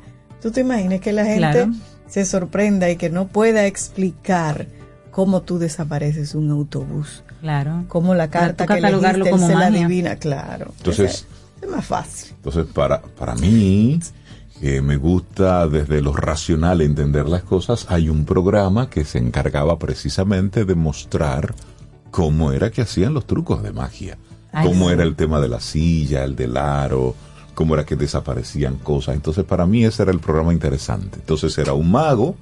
tú 0.42 0.50
te 0.50 0.60
imaginas 0.60 1.00
que 1.00 1.12
la 1.12 1.24
gente 1.24 1.38
Claro. 1.38 1.72
se 2.08 2.24
sorprenda 2.24 2.90
y 2.90 2.96
que 2.96 3.10
no 3.10 3.28
pueda 3.28 3.66
explicar 3.66 4.66
cómo 5.10 5.42
tú 5.42 5.58
desapareces 5.58 6.34
un 6.34 6.50
autobús, 6.50 7.22
Claro. 7.40 7.84
cómo 7.88 8.14
la 8.14 8.28
carta 8.30 8.64
que 8.66 8.74
catalogarlo 8.74 9.24
elegiste, 9.26 9.28
él 9.28 9.32
como 9.32 9.46
se 9.46 9.54
la 9.54 9.66
adivina. 9.66 10.16
Claro. 10.16 10.72
Entonces- 10.78 11.26
es 11.60 11.68
más 11.68 11.84
fácil. 11.84 12.30
Entonces, 12.36 12.66
para, 12.72 13.02
para 13.02 13.34
mí, 13.34 13.98
que 14.60 14.80
me 14.80 14.96
gusta 14.96 15.66
desde 15.68 16.00
lo 16.00 16.12
racional 16.12 16.80
entender 16.80 17.26
las 17.28 17.42
cosas, 17.42 17.86
hay 17.88 18.08
un 18.08 18.24
programa 18.24 18.88
que 18.90 19.04
se 19.04 19.18
encargaba 19.18 19.76
precisamente 19.78 20.64
de 20.64 20.74
mostrar 20.76 21.54
cómo 22.12 22.52
era 22.52 22.70
que 22.70 22.82
hacían 22.82 23.12
los 23.14 23.26
trucos 23.26 23.62
de 23.62 23.72
magia. 23.72 24.18
Ay, 24.60 24.68
cómo 24.68 24.86
sí. 24.88 24.92
era 24.92 25.02
el 25.02 25.16
tema 25.16 25.40
de 25.40 25.48
la 25.48 25.60
silla, 25.60 26.24
el 26.24 26.36
del 26.36 26.56
aro, 26.56 27.14
cómo 27.54 27.74
era 27.74 27.84
que 27.84 27.96
desaparecían 27.96 28.76
cosas. 28.76 29.14
Entonces, 29.14 29.44
para 29.44 29.66
mí 29.66 29.84
ese 29.84 30.02
era 30.02 30.12
el 30.12 30.20
programa 30.20 30.52
interesante. 30.52 31.18
Entonces, 31.18 31.56
era 31.58 31.72
un 31.72 31.90
mago 31.90 32.36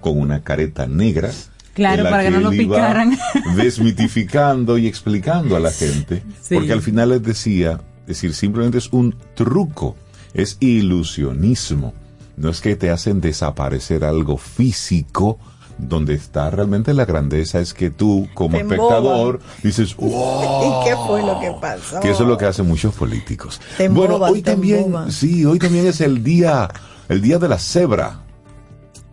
con 0.00 0.18
una 0.18 0.42
careta 0.42 0.86
negra. 0.86 1.30
Claro, 1.74 2.04
para 2.04 2.22
que 2.22 2.30
no 2.30 2.40
lo 2.40 2.50
picaran. 2.50 3.18
Desmitificando 3.56 4.78
y 4.78 4.86
explicando 4.86 5.56
a 5.56 5.60
la 5.60 5.70
gente. 5.70 6.22
Sí. 6.40 6.54
Porque 6.54 6.72
al 6.72 6.82
final 6.82 7.10
les 7.10 7.22
decía, 7.22 7.80
es 8.02 8.08
decir, 8.08 8.34
simplemente 8.34 8.78
es 8.78 8.92
un 8.92 9.14
truco, 9.34 9.96
es 10.34 10.56
ilusionismo. 10.60 11.94
No 12.36 12.50
es 12.50 12.60
que 12.60 12.76
te 12.76 12.90
hacen 12.90 13.20
desaparecer 13.20 14.04
algo 14.04 14.36
físico, 14.36 15.38
donde 15.78 16.14
está 16.14 16.50
realmente 16.50 16.94
la 16.94 17.04
grandeza 17.04 17.60
es 17.60 17.74
que 17.74 17.90
tú, 17.90 18.28
como 18.34 18.56
espectador, 18.56 19.40
dices, 19.62 19.96
wow. 19.96 20.82
¿Y 20.82 20.88
qué 20.88 20.96
fue 21.06 21.22
lo 21.22 21.40
que 21.40 21.52
pasó? 21.60 22.00
Que 22.00 22.10
eso 22.10 22.22
es 22.22 22.28
lo 22.28 22.38
que 22.38 22.46
hacen 22.46 22.66
muchos 22.66 22.94
políticos. 22.94 23.60
Te 23.76 23.88
bueno, 23.88 24.16
hoy 24.16 24.40
te 24.42 24.52
también, 24.52 24.92
sí, 25.10 25.44
hoy 25.44 25.58
también 25.58 25.86
es 25.86 26.00
el 26.00 26.22
día, 26.22 26.68
el 27.08 27.20
día 27.20 27.38
de 27.38 27.48
la 27.48 27.58
cebra. 27.58 28.20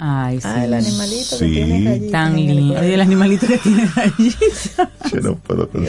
Ay, 0.03 0.41
sí. 0.41 0.47
Ah, 0.49 0.65
el 0.65 0.73
animalito 0.73 1.35
Sí. 1.37 1.53
que 1.53 1.63
tiene 1.63 1.99
Tan 2.09 2.35
lindo. 2.35 2.75
el 2.79 3.01
animalito 3.01 3.45
que 3.45 3.57
tiene 3.59 3.85
rayitas. 3.95 4.71
Yo 5.13 5.21
no 5.21 5.35
puedo 5.35 5.69
con. 5.69 5.85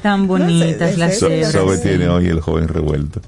Tan 0.00 0.28
bonitas 0.28 0.92
sé, 0.92 0.96
las 0.96 1.14
sé, 1.14 1.18
Sí, 1.18 1.26
cebras. 1.26 1.52
Sobe 1.52 1.76
sí. 1.78 1.82
tiene 1.82 2.08
hoy 2.08 2.26
el 2.28 2.40
joven 2.40 2.68
revuelto. 2.68 3.20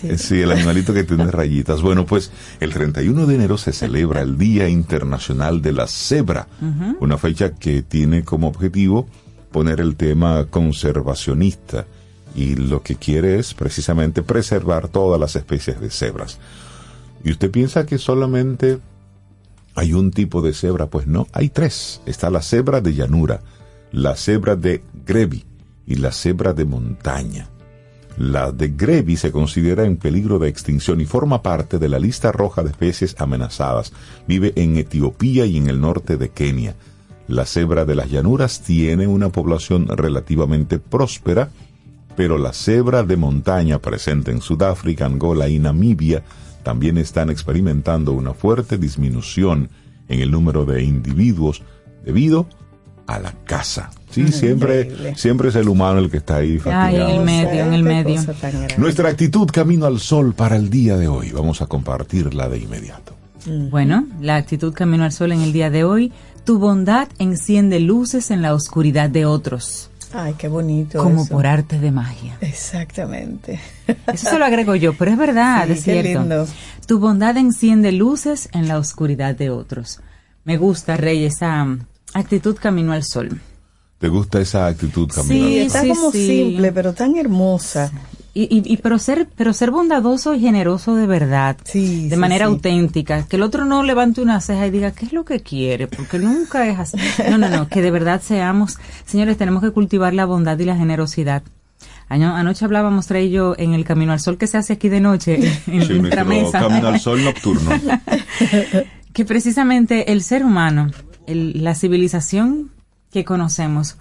Sí. 0.00 0.08
Eh, 0.08 0.18
Sí, 0.18 0.40
el 0.40 0.52
animalito 0.52 0.94
que 0.94 1.04
tiene 1.04 1.30
rayitas. 1.30 1.82
Bueno, 1.82 2.06
pues 2.06 2.30
el 2.60 2.72
31 2.72 3.26
de 3.26 3.34
enero 3.34 3.58
se 3.58 3.72
celebra 3.72 4.22
el 4.22 4.38
Día 4.38 4.68
Internacional 4.68 5.60
de 5.60 5.72
la 5.72 5.86
Cebra, 5.86 6.48
una 7.00 7.18
fecha 7.18 7.54
que 7.54 7.82
tiene 7.82 8.24
como 8.24 8.48
objetivo 8.48 9.08
poner 9.50 9.80
el 9.80 9.96
tema 9.96 10.46
conservacionista 10.46 11.86
y 12.34 12.54
lo 12.54 12.82
que 12.82 12.96
quiere 12.96 13.38
es 13.38 13.54
precisamente 13.54 14.22
preservar 14.22 14.88
todas 14.88 15.20
las 15.20 15.36
especies 15.36 15.80
de 15.80 15.90
cebras. 15.90 16.38
¿Y 17.24 17.32
usted 17.32 17.50
piensa 17.50 17.86
que 17.86 17.98
solamente 17.98 18.78
hay 19.74 19.92
un 19.92 20.10
tipo 20.10 20.40
de 20.40 20.54
cebra? 20.54 20.86
Pues 20.86 21.06
no, 21.06 21.26
hay 21.32 21.48
tres. 21.48 22.00
Está 22.06 22.30
la 22.30 22.42
cebra 22.42 22.80
de 22.80 22.94
llanura, 22.94 23.40
la 23.92 24.16
cebra 24.16 24.56
de 24.56 24.82
Grevi 25.04 25.44
y 25.86 25.96
la 25.96 26.12
cebra 26.12 26.52
de 26.52 26.64
montaña. 26.64 27.48
La 28.20 28.52
de 28.52 28.68
Grevi 28.68 29.16
se 29.16 29.32
considera 29.32 29.86
en 29.86 29.96
peligro 29.96 30.38
de 30.38 30.50
extinción 30.50 31.00
y 31.00 31.06
forma 31.06 31.40
parte 31.40 31.78
de 31.78 31.88
la 31.88 31.98
lista 31.98 32.30
roja 32.30 32.62
de 32.62 32.68
especies 32.68 33.16
amenazadas. 33.18 33.94
Vive 34.28 34.52
en 34.56 34.76
Etiopía 34.76 35.46
y 35.46 35.56
en 35.56 35.70
el 35.70 35.80
norte 35.80 36.18
de 36.18 36.28
Kenia. 36.28 36.74
La 37.28 37.46
cebra 37.46 37.86
de 37.86 37.94
las 37.94 38.10
llanuras 38.10 38.60
tiene 38.60 39.06
una 39.06 39.30
población 39.30 39.88
relativamente 39.88 40.78
próspera, 40.78 41.48
pero 42.14 42.36
la 42.36 42.52
cebra 42.52 43.04
de 43.04 43.16
montaña 43.16 43.78
presente 43.78 44.30
en 44.30 44.42
Sudáfrica, 44.42 45.06
Angola 45.06 45.48
y 45.48 45.58
Namibia 45.58 46.22
también 46.62 46.98
están 46.98 47.30
experimentando 47.30 48.12
una 48.12 48.34
fuerte 48.34 48.76
disminución 48.76 49.70
en 50.08 50.20
el 50.20 50.30
número 50.30 50.66
de 50.66 50.82
individuos 50.82 51.62
debido 52.04 52.46
a 53.06 53.18
la 53.18 53.32
caza. 53.46 53.90
Sí, 54.10 54.28
siempre, 54.32 54.80
Increíble. 54.82 55.14
siempre 55.16 55.48
es 55.50 55.54
el 55.54 55.68
humano 55.68 55.98
el 56.00 56.10
que 56.10 56.16
está 56.18 56.36
ahí 56.36 56.58
Ay, 56.64 56.96
en 56.96 57.00
el 57.00 57.10
fatigado. 57.10 57.24
medio, 57.24 57.64
en 57.64 57.72
el 57.74 57.82
medio. 57.82 58.20
Nuestra 58.76 59.08
actitud 59.08 59.48
camino 59.50 59.86
al 59.86 60.00
sol 60.00 60.34
para 60.34 60.56
el 60.56 60.68
día 60.70 60.96
de 60.96 61.08
hoy. 61.08 61.30
Vamos 61.30 61.62
a 61.62 61.66
compartirla 61.66 62.48
de 62.48 62.58
inmediato. 62.58 63.14
Bueno, 63.70 64.06
la 64.20 64.36
actitud 64.36 64.74
Camino 64.74 65.04
al 65.04 65.12
Sol 65.12 65.32
en 65.32 65.40
el 65.40 65.52
día 65.52 65.70
de 65.70 65.82
hoy. 65.84 66.12
Tu 66.44 66.58
bondad 66.58 67.08
enciende 67.18 67.80
luces 67.80 68.30
en 68.30 68.42
la 68.42 68.52
oscuridad 68.54 69.08
de 69.08 69.24
otros, 69.24 69.88
Ay, 70.12 70.34
qué 70.36 70.48
bonito. 70.48 71.02
como 71.02 71.22
eso. 71.22 71.32
por 71.34 71.46
arte 71.46 71.78
de 71.78 71.90
magia. 71.90 72.36
Exactamente. 72.42 73.58
Eso 74.12 74.28
se 74.30 74.38
lo 74.38 74.44
agrego 74.44 74.74
yo, 74.74 74.92
pero 74.92 75.10
es 75.12 75.16
verdad, 75.16 75.66
Sí, 75.66 75.72
es 75.72 75.84
qué 75.84 76.02
cierto. 76.02 76.20
lindo. 76.20 76.46
Tu 76.86 76.98
bondad 76.98 77.36
enciende 77.38 77.92
luces 77.92 78.48
en 78.52 78.68
la 78.68 78.78
oscuridad 78.78 79.34
de 79.34 79.48
otros. 79.50 80.00
Me 80.44 80.58
gusta, 80.58 80.96
Rey, 80.98 81.24
esa 81.24 81.66
actitud 82.12 82.56
camino 82.60 82.92
al 82.92 83.04
sol. 83.04 83.40
¿Te 84.00 84.08
gusta 84.08 84.40
esa 84.40 84.66
actitud, 84.66 85.08
Camila? 85.14 85.46
Sí, 85.46 85.54
Y 85.54 85.58
está 85.58 85.82
sí, 85.82 85.88
como 85.88 86.10
sí. 86.10 86.26
simple, 86.26 86.72
pero 86.72 86.94
tan 86.94 87.16
hermosa. 87.16 87.92
Y, 88.32 88.44
y, 88.44 88.62
y 88.72 88.76
pero 88.78 88.98
ser 88.98 89.28
pero 89.36 89.52
ser 89.52 89.70
bondadoso 89.72 90.34
y 90.34 90.40
generoso 90.40 90.94
de 90.94 91.06
verdad, 91.06 91.56
Sí, 91.64 92.08
de 92.08 92.14
sí, 92.14 92.20
manera 92.20 92.46
sí. 92.46 92.52
auténtica, 92.52 93.24
que 93.26 93.36
el 93.36 93.42
otro 93.42 93.64
no 93.64 93.82
levante 93.82 94.22
una 94.22 94.40
ceja 94.40 94.66
y 94.66 94.70
diga 94.70 94.92
qué 94.92 95.04
es 95.06 95.12
lo 95.12 95.24
que 95.24 95.40
quiere, 95.40 95.86
porque 95.88 96.18
nunca 96.18 96.66
es 96.68 96.78
así. 96.78 96.96
No, 97.28 97.38
no, 97.38 97.48
no, 97.48 97.68
que 97.68 97.82
de 97.82 97.90
verdad 97.90 98.22
seamos, 98.24 98.78
señores, 99.04 99.36
tenemos 99.36 99.62
que 99.62 99.72
cultivar 99.72 100.14
la 100.14 100.24
bondad 100.26 100.58
y 100.60 100.64
la 100.64 100.76
generosidad. 100.76 101.42
Año- 102.08 102.34
anoche 102.34 102.64
hablábamos 102.64 103.06
Trey 103.06 103.26
y 103.26 103.30
yo 103.30 103.54
en 103.58 103.74
el 103.74 103.84
Camino 103.84 104.12
al 104.12 104.20
Sol 104.20 104.38
que 104.38 104.46
se 104.46 104.56
hace 104.58 104.72
aquí 104.74 104.88
de 104.88 105.00
noche 105.00 105.34
en 105.66 105.82
Sí, 105.86 105.98
nuestra 105.98 106.24
mesa. 106.24 106.58
Camino 106.60 106.88
al 106.88 107.00
Sol 107.00 107.22
nocturno. 107.24 107.70
que 109.12 109.24
precisamente 109.24 110.12
el 110.12 110.22
ser 110.22 110.44
humano, 110.44 110.90
el- 111.26 111.62
la 111.64 111.74
civilización 111.74 112.70
que 113.12 113.24
conocemos, 113.24 113.96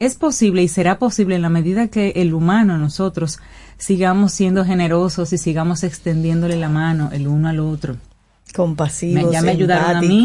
es 0.00 0.16
posible 0.16 0.62
y 0.62 0.68
será 0.68 0.98
posible 0.98 1.36
en 1.36 1.42
la 1.42 1.48
medida 1.48 1.88
que 1.88 2.10
el 2.16 2.34
humano, 2.34 2.78
nosotros, 2.78 3.38
sigamos 3.78 4.32
siendo 4.32 4.64
generosos 4.64 5.32
y 5.32 5.38
sigamos 5.38 5.82
extendiéndole 5.84 6.56
la 6.56 6.68
mano 6.68 7.10
el 7.12 7.26
uno 7.28 7.48
al 7.48 7.60
otro. 7.60 7.96
Compasivos, 8.54 9.24
Me- 9.24 9.32
ya 9.32 9.42
me 9.42 9.50
ayudaron 9.52 9.96
a 9.96 10.00
mí, 10.00 10.24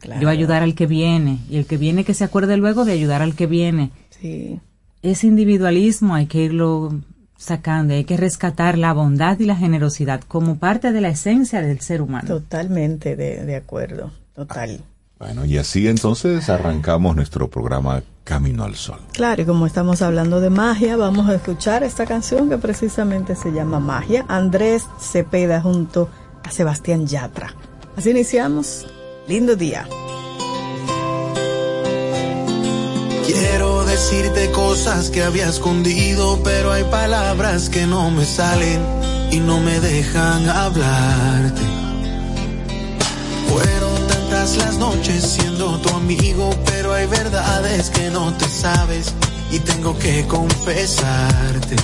claro. 0.00 0.20
yo 0.20 0.28
ayudar 0.28 0.62
al 0.62 0.74
que 0.74 0.86
viene, 0.86 1.38
y 1.48 1.56
el 1.56 1.66
que 1.66 1.76
viene 1.76 2.04
que 2.04 2.14
se 2.14 2.24
acuerde 2.24 2.56
luego 2.56 2.84
de 2.84 2.92
ayudar 2.92 3.22
al 3.22 3.34
que 3.34 3.46
viene. 3.46 3.90
Sí. 4.20 4.58
Ese 5.02 5.26
individualismo 5.28 6.14
hay 6.14 6.26
que 6.26 6.42
irlo 6.42 7.00
sacando, 7.38 7.94
hay 7.94 8.04
que 8.04 8.18
rescatar 8.18 8.76
la 8.76 8.92
bondad 8.92 9.38
y 9.38 9.44
la 9.46 9.56
generosidad 9.56 10.20
como 10.28 10.56
parte 10.58 10.92
de 10.92 11.00
la 11.00 11.08
esencia 11.08 11.62
del 11.62 11.80
ser 11.80 12.02
humano. 12.02 12.26
Totalmente 12.28 13.16
de, 13.16 13.44
de 13.46 13.56
acuerdo. 13.56 14.12
Total. 14.34 14.82
Bueno, 15.20 15.44
y 15.44 15.58
así 15.58 15.86
entonces 15.86 16.48
arrancamos 16.48 17.14
nuestro 17.14 17.50
programa 17.50 18.02
Camino 18.24 18.64
al 18.64 18.74
Sol. 18.74 18.98
Claro, 19.12 19.42
y 19.42 19.44
como 19.44 19.66
estamos 19.66 20.00
hablando 20.00 20.40
de 20.40 20.48
magia, 20.48 20.96
vamos 20.96 21.28
a 21.28 21.34
escuchar 21.34 21.82
esta 21.82 22.06
canción 22.06 22.48
que 22.48 22.56
precisamente 22.56 23.36
se 23.36 23.52
llama 23.52 23.80
Magia. 23.80 24.24
Andrés 24.28 24.86
Cepeda 24.98 25.60
junto 25.60 26.08
a 26.42 26.50
Sebastián 26.50 27.06
Yatra. 27.06 27.54
Así 27.96 28.10
iniciamos. 28.10 28.86
Lindo 29.28 29.56
día. 29.56 29.86
Quiero 33.26 33.84
decirte 33.84 34.50
cosas 34.52 35.10
que 35.10 35.22
había 35.22 35.50
escondido, 35.50 36.40
pero 36.42 36.72
hay 36.72 36.84
palabras 36.84 37.68
que 37.68 37.86
no 37.86 38.10
me 38.10 38.24
salen 38.24 38.80
y 39.30 39.38
no 39.38 39.60
me 39.60 39.80
dejan 39.80 40.48
hablarte. 40.48 41.60
Fueron 43.48 43.89
las 44.56 44.78
noches 44.78 45.22
siendo 45.22 45.78
tu 45.78 45.88
amigo, 45.90 46.50
pero 46.66 46.92
hay 46.94 47.06
verdades 47.06 47.90
que 47.90 48.10
no 48.10 48.32
te 48.34 48.46
sabes 48.48 49.12
y 49.50 49.58
tengo 49.60 49.98
que 49.98 50.26
confesarte. 50.26 51.76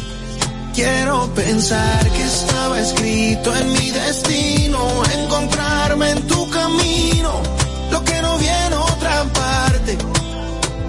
Quiero 0.75 1.33
pensar 1.35 2.11
que 2.11 2.23
estaba 2.23 2.81
escrito 2.81 3.55
en 3.57 3.73
mi 3.73 3.91
destino, 3.91 4.79
encontrarme 5.19 6.11
en 6.11 6.27
tu 6.27 6.49
camino, 6.51 7.43
lo 7.91 8.05
que 8.05 8.21
no 8.23 8.37
viene 8.39 8.77
otra 8.77 9.25
parte. 9.33 9.99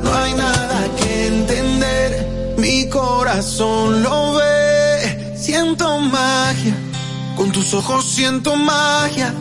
No 0.03 0.13
hay 0.13 0.33
nada 0.33 0.87
que 0.97 1.27
entender, 1.27 2.55
mi 2.57 2.89
corazón 2.89 4.03
lo 4.03 4.33
ve. 4.33 5.35
Siento 5.37 5.99
magia, 5.99 6.75
con 7.35 7.51
tus 7.51 7.73
ojos 7.73 8.05
siento 8.05 8.55
magia. 8.55 9.33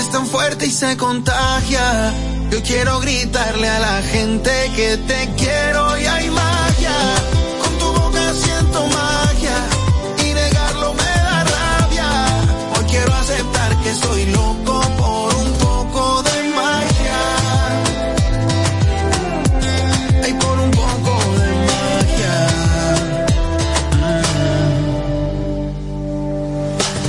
Es 0.00 0.08
tan 0.10 0.26
fuerte 0.26 0.66
y 0.66 0.70
se 0.70 0.96
contagia. 0.96 2.14
Yo 2.50 2.62
quiero 2.62 3.00
gritarle 3.00 3.68
a 3.68 3.78
la 3.80 4.02
gente 4.02 4.50
que 4.74 4.96
te 4.96 5.28
quiero 5.36 5.98
y 5.98 6.06
hay 6.06 6.30
magia. 6.30 6.96
Con 7.62 7.78
tu 7.78 7.92
boca 8.00 8.32
siento 8.32 8.86
magia 8.86 9.58
y 10.24 10.32
negarlo 10.32 10.94
me 10.94 11.12
da 11.26 11.44
rabia. 11.44 12.08
Hoy 12.78 12.84
quiero 12.88 13.12
aceptar 13.14 13.76
que 13.82 13.94
soy 13.94 14.24
loco 14.32 14.80
por 14.96 15.34
un 15.34 15.52
poco 15.66 16.22
de 16.22 16.48
magia. 16.60 17.20
Ay, 20.24 20.32
por 20.32 20.58
un 20.60 20.70
poco 20.70 21.12
de 21.40 21.50
magia. 21.72 22.36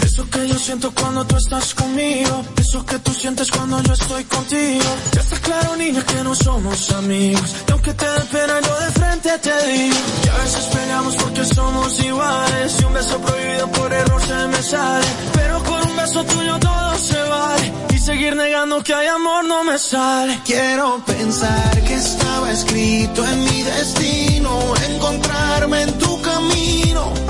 Eso 0.03 0.29
que 0.29 0.45
yo 0.45 0.59
siento 0.59 0.91
cuando 0.91 1.25
tú 1.25 1.37
estás 1.37 1.73
conmigo. 1.73 2.50
Eso 2.71 2.85
que 2.85 2.99
tú 2.99 3.11
sientes 3.13 3.51
cuando 3.51 3.83
yo 3.83 3.91
estoy 3.91 4.23
contigo. 4.23 4.85
Ya 5.11 5.19
está 5.19 5.37
claro, 5.41 5.75
niña, 5.75 6.01
que 6.05 6.23
no 6.23 6.33
somos 6.33 6.89
amigos. 6.93 7.53
Y 7.67 7.71
aunque 7.73 7.93
te 7.93 8.05
dé 8.05 8.21
pena, 8.31 8.61
yo 8.61 8.79
de 8.79 8.91
frente 8.91 9.29
te 9.39 9.67
digo. 9.67 9.97
Que 10.23 10.29
a 10.29 10.37
veces 10.37 10.65
peleamos 10.67 11.15
porque 11.17 11.43
somos 11.43 11.99
iguales. 11.99 12.77
Y 12.79 12.85
un 12.85 12.93
beso 12.93 13.19
prohibido 13.19 13.67
por 13.73 13.91
error 13.91 14.21
se 14.21 14.47
me 14.47 14.63
sale. 14.63 15.05
Pero 15.33 15.61
con 15.65 15.85
un 15.85 15.97
beso 15.97 16.23
tuyo 16.23 16.59
todo 16.59 16.95
se 16.95 17.21
vale. 17.23 17.73
Y 17.93 17.97
seguir 17.97 18.37
negando 18.37 18.81
que 18.81 18.93
hay 18.93 19.07
amor 19.07 19.43
no 19.43 19.65
me 19.65 19.77
sale. 19.77 20.39
Quiero 20.45 21.03
pensar 21.05 21.83
que 21.83 21.95
estaba 21.95 22.51
escrito 22.53 23.27
en 23.27 23.43
mi 23.43 23.63
destino. 23.63 24.73
Encontrarme 24.93 25.81
en 25.81 25.97
tu 25.97 26.21
camino. 26.21 27.20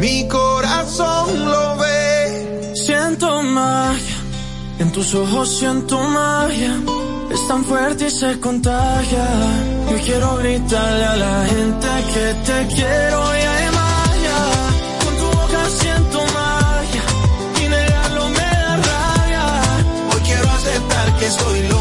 Mi 0.00 0.26
corazón 0.28 1.44
lo 1.44 1.76
ve. 1.76 2.72
Siento 2.74 3.42
magia, 3.42 4.16
en 4.78 4.90
tus 4.92 5.14
ojos 5.14 5.58
siento 5.58 6.00
magia. 6.00 6.74
Es 7.30 7.46
tan 7.46 7.64
fuerte 7.64 8.06
y 8.06 8.10
se 8.10 8.40
contagia. 8.40 9.26
Yo 9.90 9.96
quiero 10.04 10.36
gritarle 10.38 11.04
a 11.04 11.16
la 11.16 11.46
gente 11.46 11.88
que 12.12 12.26
te 12.46 12.74
quiero 12.74 13.18
y 13.38 13.42
hay 13.52 13.66
magia. 13.82 14.38
Con 15.04 15.14
tu 15.20 15.26
boca 15.38 15.62
siento 15.82 16.18
magia 16.40 17.02
y 17.62 17.68
negarlo 17.68 18.28
me 18.30 18.50
da 18.64 18.76
rabia. 18.90 19.44
Hoy 20.12 20.20
quiero 20.28 20.50
aceptar 20.50 21.16
que 21.18 21.30
soy 21.30 21.68
loco 21.68 21.79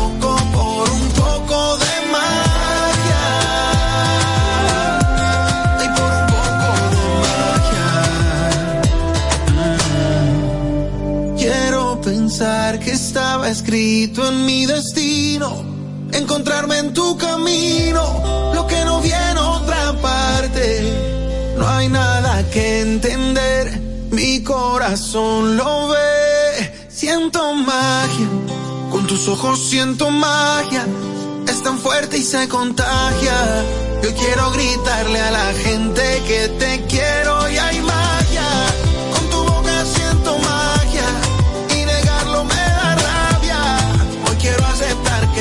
escrito 13.50 14.28
en 14.28 14.46
mi 14.46 14.66
destino. 14.66 15.64
Encontrarme 16.12 16.78
en 16.78 16.94
tu 16.94 17.18
camino. 17.18 18.52
Lo 18.54 18.68
que 18.68 18.84
no 18.86 19.02
viene 19.02 19.40
a 19.40 19.50
otra 19.50 19.94
parte. 20.02 21.54
No 21.58 21.68
hay 21.68 21.88
nada 21.90 22.50
que 22.50 22.82
entender. 22.82 23.80
Mi 24.12 24.44
corazón 24.44 25.58
lo 25.58 25.90
ve. 25.90 26.88
Siento 26.90 27.54
magia. 27.54 28.28
Con 28.92 29.08
tus 29.08 29.28
ojos 29.28 29.70
siento 29.70 30.10
magia. 30.10 30.86
Es 31.48 31.64
tan 31.64 31.78
fuerte 31.80 32.18
y 32.18 32.24
se 32.24 32.48
contagia. 32.48 33.66
Yo 34.04 34.14
quiero 34.16 34.52
gritarle 34.52 35.20
a 35.20 35.32
la 35.32 35.54
gente 35.54 36.22
que 36.28 36.48
te 36.60 36.86
quiero 36.88 37.39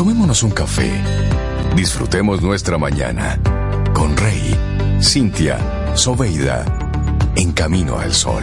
Tomémonos 0.00 0.42
un 0.42 0.50
café. 0.50 0.90
Disfrutemos 1.76 2.40
nuestra 2.40 2.78
mañana 2.78 3.38
con 3.92 4.16
Rey, 4.16 4.56
Cintia, 5.02 5.58
Soveida, 5.94 6.64
en 7.36 7.52
camino 7.52 7.98
al 7.98 8.14
sol. 8.14 8.42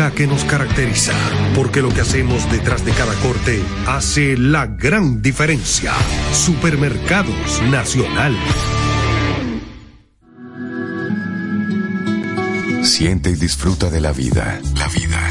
que 0.09 0.25
nos 0.25 0.43
caracteriza, 0.45 1.13
porque 1.53 1.83
lo 1.83 1.89
que 1.89 2.01
hacemos 2.01 2.49
detrás 2.51 2.83
de 2.83 2.91
cada 2.91 3.13
corte 3.15 3.61
hace 3.85 4.35
la 4.35 4.65
gran 4.65 5.21
diferencia. 5.21 5.93
Supermercados 6.33 7.61
Nacional. 7.69 8.35
Siente 12.81 13.29
y 13.29 13.35
disfruta 13.35 13.91
de 13.91 14.01
la 14.01 14.11
vida. 14.11 14.59
La 14.75 14.87
vida. 14.87 15.29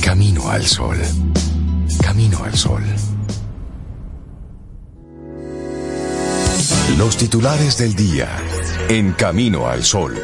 Camino 0.00 0.48
al 0.48 0.64
sol. 0.64 0.98
Camino 2.00 2.44
al 2.44 2.54
sol. 2.54 2.82
Los 6.96 7.16
titulares 7.16 7.78
del 7.78 7.96
día. 7.96 8.28
En 8.88 9.12
Camino 9.12 9.66
al 9.66 9.82
sol. 9.82 10.14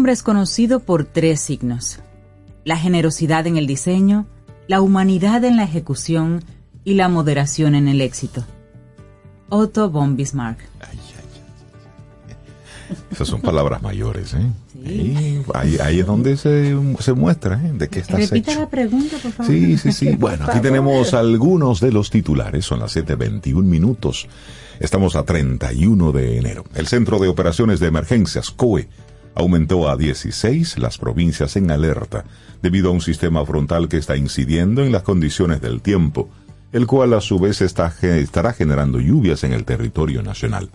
Hombre 0.00 0.12
es 0.14 0.22
conocido 0.22 0.80
por 0.80 1.04
tres 1.04 1.42
signos. 1.42 1.98
La 2.64 2.78
generosidad 2.78 3.46
en 3.46 3.58
el 3.58 3.66
diseño, 3.66 4.24
la 4.66 4.80
humanidad 4.80 5.44
en 5.44 5.58
la 5.58 5.64
ejecución 5.64 6.42
y 6.84 6.94
la 6.94 7.10
moderación 7.10 7.74
en 7.74 7.86
el 7.86 8.00
éxito. 8.00 8.42
Otto 9.50 9.90
von 9.90 10.16
Bismarck. 10.16 10.58
Esas 13.12 13.28
son 13.28 13.42
palabras 13.42 13.82
mayores, 13.82 14.32
¿eh? 14.32 14.46
Sí. 14.72 15.42
Ahí, 15.52 15.76
ahí, 15.82 16.00
es 16.00 16.06
donde 16.06 16.38
se, 16.38 16.74
se 16.98 17.12
muestra, 17.12 17.60
¿eh? 17.62 17.72
De 17.74 17.88
qué 17.88 18.00
estás 18.00 18.30
Repita 18.30 18.52
hecho. 18.52 18.60
la 18.60 18.70
pregunta, 18.70 19.18
por 19.22 19.32
favor. 19.32 19.52
Sí, 19.52 19.76
sí, 19.76 19.92
sí. 19.92 20.08
Bueno, 20.18 20.46
aquí 20.48 20.60
tenemos 20.60 21.12
algunos 21.12 21.78
de 21.80 21.92
los 21.92 22.08
titulares. 22.08 22.64
Son 22.64 22.80
las 22.80 22.96
7.21 22.96 23.62
minutos. 23.64 24.28
Estamos 24.78 25.14
a 25.14 25.24
31 25.24 26.12
de 26.12 26.38
enero. 26.38 26.64
El 26.74 26.86
Centro 26.86 27.18
de 27.18 27.28
Operaciones 27.28 27.80
de 27.80 27.88
Emergencias, 27.88 28.50
COE, 28.50 28.88
aumentó 29.34 29.88
a 29.88 29.96
16 29.96 30.78
las 30.78 30.98
provincias 30.98 31.56
en 31.56 31.70
alerta 31.70 32.24
debido 32.62 32.90
a 32.90 32.92
un 32.92 33.00
sistema 33.00 33.44
frontal 33.44 33.88
que 33.88 33.96
está 33.96 34.16
incidiendo 34.16 34.82
en 34.82 34.92
las 34.92 35.02
condiciones 35.02 35.60
del 35.60 35.80
tiempo, 35.80 36.28
el 36.72 36.86
cual 36.86 37.14
a 37.14 37.20
su 37.20 37.38
vez 37.38 37.60
estará 37.62 38.52
generando 38.52 39.00
lluvias 39.00 39.44
en 39.44 39.52
el 39.52 39.64
territorio 39.64 40.22
nacional. 40.22 40.70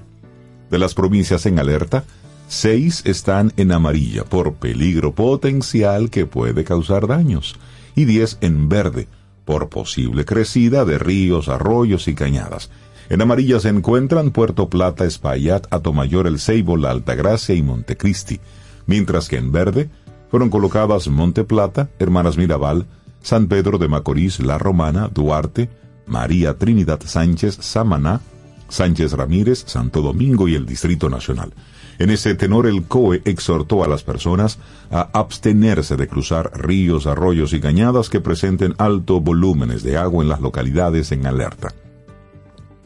De 0.69 0.79
las 0.79 0.93
provincias 0.93 1.45
en 1.45 1.59
alerta, 1.59 2.03
seis 2.47 3.01
están 3.05 3.53
en 3.57 3.71
amarilla 3.71 4.23
por 4.23 4.55
peligro 4.55 5.13
potencial 5.13 6.09
que 6.09 6.25
puede 6.25 6.63
causar 6.63 7.07
daños 7.07 7.55
y 7.95 8.05
10 8.05 8.39
en 8.41 8.67
verde 8.67 9.07
por 9.45 9.69
posible 9.69 10.25
crecida 10.25 10.85
de 10.85 10.97
ríos, 10.97 11.49
arroyos 11.49 12.07
y 12.07 12.15
cañadas. 12.15 12.71
En 13.09 13.21
amarilla 13.21 13.59
se 13.59 13.69
encuentran 13.69 14.31
Puerto 14.31 14.69
Plata, 14.69 15.05
Espaillat, 15.05 15.67
Atomayor, 15.71 16.25
El 16.25 16.39
Ceibo, 16.39 16.75
La 16.75 16.89
Altagracia 16.89 17.53
y 17.53 17.61
Montecristi, 17.61 18.39
mientras 18.87 19.27
que 19.27 19.37
en 19.37 19.51
verde 19.51 19.89
fueron 20.31 20.49
colocadas 20.49 21.07
Monte 21.07 21.43
Plata, 21.43 21.89
Hermanas 21.99 22.35
Mirabal, 22.37 22.87
San 23.21 23.47
Pedro 23.47 23.77
de 23.77 23.87
Macorís, 23.87 24.39
La 24.39 24.57
Romana, 24.57 25.07
Duarte, 25.13 25.69
María 26.07 26.57
Trinidad 26.57 26.99
Sánchez, 27.05 27.57
Samaná, 27.61 28.21
Sánchez 28.69 29.13
Ramírez, 29.13 29.63
Santo 29.67 30.01
Domingo 30.01 30.47
y 30.47 30.55
el 30.55 30.65
Distrito 30.65 31.09
Nacional. 31.09 31.53
En 31.99 32.09
ese 32.09 32.35
tenor 32.35 32.65
el 32.65 32.83
COE 32.83 33.21
exhortó 33.23 33.83
a 33.83 33.87
las 33.87 34.03
personas 34.03 34.57
a 34.91 35.09
abstenerse 35.13 35.95
de 35.95 36.07
cruzar 36.07 36.51
ríos, 36.55 37.07
arroyos 37.07 37.53
y 37.53 37.61
cañadas 37.61 38.09
que 38.09 38.19
presenten 38.19 38.73
altos 38.79 39.23
volúmenes 39.23 39.83
de 39.83 39.97
agua 39.97 40.23
en 40.23 40.29
las 40.29 40.41
localidades 40.41 41.11
en 41.11 41.25
alerta. 41.25 41.73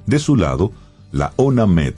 De 0.09 0.17
su 0.17 0.35
lado, 0.35 0.71
la 1.11 1.33
ONAMED 1.35 1.93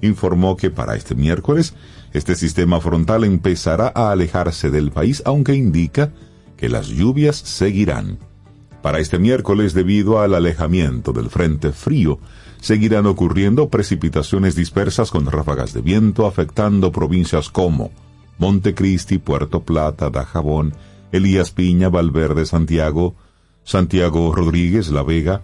informó 0.00 0.56
que 0.56 0.70
para 0.70 0.94
este 0.94 1.16
miércoles 1.16 1.74
este 2.12 2.36
sistema 2.36 2.80
frontal 2.80 3.24
empezará 3.24 3.90
a 3.96 4.12
alejarse 4.12 4.70
del 4.70 4.92
país, 4.92 5.24
aunque 5.26 5.54
indica 5.54 6.12
que 6.56 6.68
las 6.68 6.86
lluvias 6.86 7.34
seguirán. 7.34 8.18
Para 8.80 9.00
este 9.00 9.18
miércoles, 9.18 9.74
debido 9.74 10.20
al 10.20 10.34
alejamiento 10.34 11.12
del 11.12 11.30
frente 11.30 11.72
frío, 11.72 12.20
seguirán 12.60 13.06
ocurriendo 13.06 13.68
precipitaciones 13.70 14.54
dispersas 14.54 15.10
con 15.10 15.26
ráfagas 15.26 15.72
de 15.72 15.80
viento 15.80 16.28
afectando 16.28 16.92
provincias 16.92 17.50
como 17.50 17.90
Montecristi, 18.38 19.18
Puerto 19.18 19.64
Plata, 19.64 20.10
Dajabón, 20.10 20.74
Elías 21.10 21.50
Piña, 21.50 21.88
Valverde, 21.88 22.46
Santiago, 22.46 23.16
Santiago 23.64 24.32
Rodríguez, 24.32 24.90
La 24.90 25.02
Vega, 25.02 25.42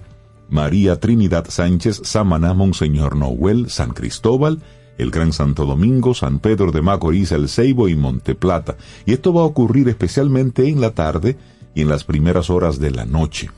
María 0.48 1.00
Trinidad 1.00 1.46
Sánchez, 1.48 2.02
Samaná, 2.04 2.54
Monseñor 2.54 3.16
Noel, 3.16 3.70
San 3.70 3.90
Cristóbal, 3.90 4.62
el 4.98 5.10
Gran 5.10 5.32
Santo 5.32 5.66
Domingo, 5.66 6.14
San 6.14 6.38
Pedro 6.38 6.70
de 6.70 6.82
Macorís, 6.82 7.32
El 7.32 7.48
Ceibo 7.48 7.88
y 7.88 7.96
Monteplata. 7.96 8.76
Y 9.06 9.12
esto 9.12 9.32
va 9.32 9.42
a 9.42 9.46
ocurrir 9.46 9.88
especialmente 9.88 10.68
en 10.68 10.80
la 10.80 10.92
tarde 10.92 11.36
y 11.74 11.82
en 11.82 11.88
las 11.88 12.04
primeras 12.04 12.50
horas 12.50 12.78
de 12.78 12.90
la 12.90 13.04
noche. 13.04 13.50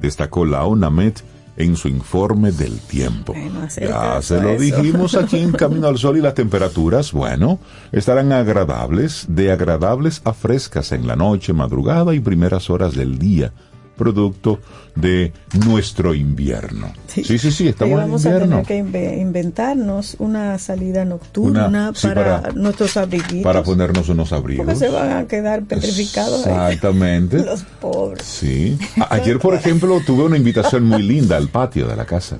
Destacó 0.00 0.46
la 0.46 0.64
ONAMED 0.64 1.14
en 1.56 1.76
su 1.76 1.88
informe 1.88 2.52
del 2.52 2.78
tiempo. 2.78 3.34
Bueno, 3.34 3.68
ya 3.68 4.22
se 4.22 4.40
lo 4.40 4.50
eso. 4.50 4.62
dijimos 4.62 5.14
aquí 5.14 5.38
en 5.38 5.52
Camino 5.52 5.88
al 5.88 5.98
Sol 5.98 6.16
y 6.16 6.22
las 6.22 6.34
temperaturas, 6.34 7.12
bueno, 7.12 7.58
estarán 7.92 8.32
agradables, 8.32 9.26
de 9.28 9.52
agradables 9.52 10.22
a 10.24 10.32
frescas 10.32 10.92
en 10.92 11.06
la 11.06 11.16
noche, 11.16 11.52
madrugada 11.52 12.14
y 12.14 12.20
primeras 12.20 12.70
horas 12.70 12.94
del 12.94 13.18
día, 13.18 13.52
producto 14.04 14.58
de 14.96 15.32
nuestro 15.66 16.14
invierno. 16.14 16.90
Sí, 17.06 17.22
sí, 17.24 17.38
sí, 17.52 17.64
Ahí 17.64 17.68
estamos 17.68 17.92
en 17.92 17.98
vamos 18.00 18.24
a 18.26 18.28
invierno. 18.30 18.62
tener 18.62 18.66
que 18.66 18.82
inve- 18.82 19.20
inventarnos 19.20 20.16
una 20.18 20.58
salida 20.58 21.04
nocturna 21.04 21.68
Una- 21.68 21.92
sí, 21.94 22.06
para, 22.08 22.40
para- 22.40 22.52
nuestros 22.54 22.96
abriguitos. 22.96 23.42
Para 23.42 23.62
ponernos 23.62 24.08
unos 24.08 24.32
abrigos. 24.32 24.64
Porque 24.64 24.78
se 24.78 24.88
van 24.88 25.12
a 25.12 25.26
quedar 25.28 25.62
petrificados 25.64 26.46
ahí. 26.46 26.52
Exactamente. 26.74 27.38
Los 27.44 27.62
pobres. 27.80 28.24
Sí. 28.26 28.78
Ayer, 29.10 29.38
por 29.38 29.54
ejemplo, 29.54 30.00
tuve 30.04 30.24
una 30.24 30.36
invitación 30.38 30.84
muy 30.86 31.02
linda 31.12 31.36
al 31.36 31.48
patio 31.48 31.86
de 31.86 31.96
la 31.96 32.06
casa. 32.06 32.38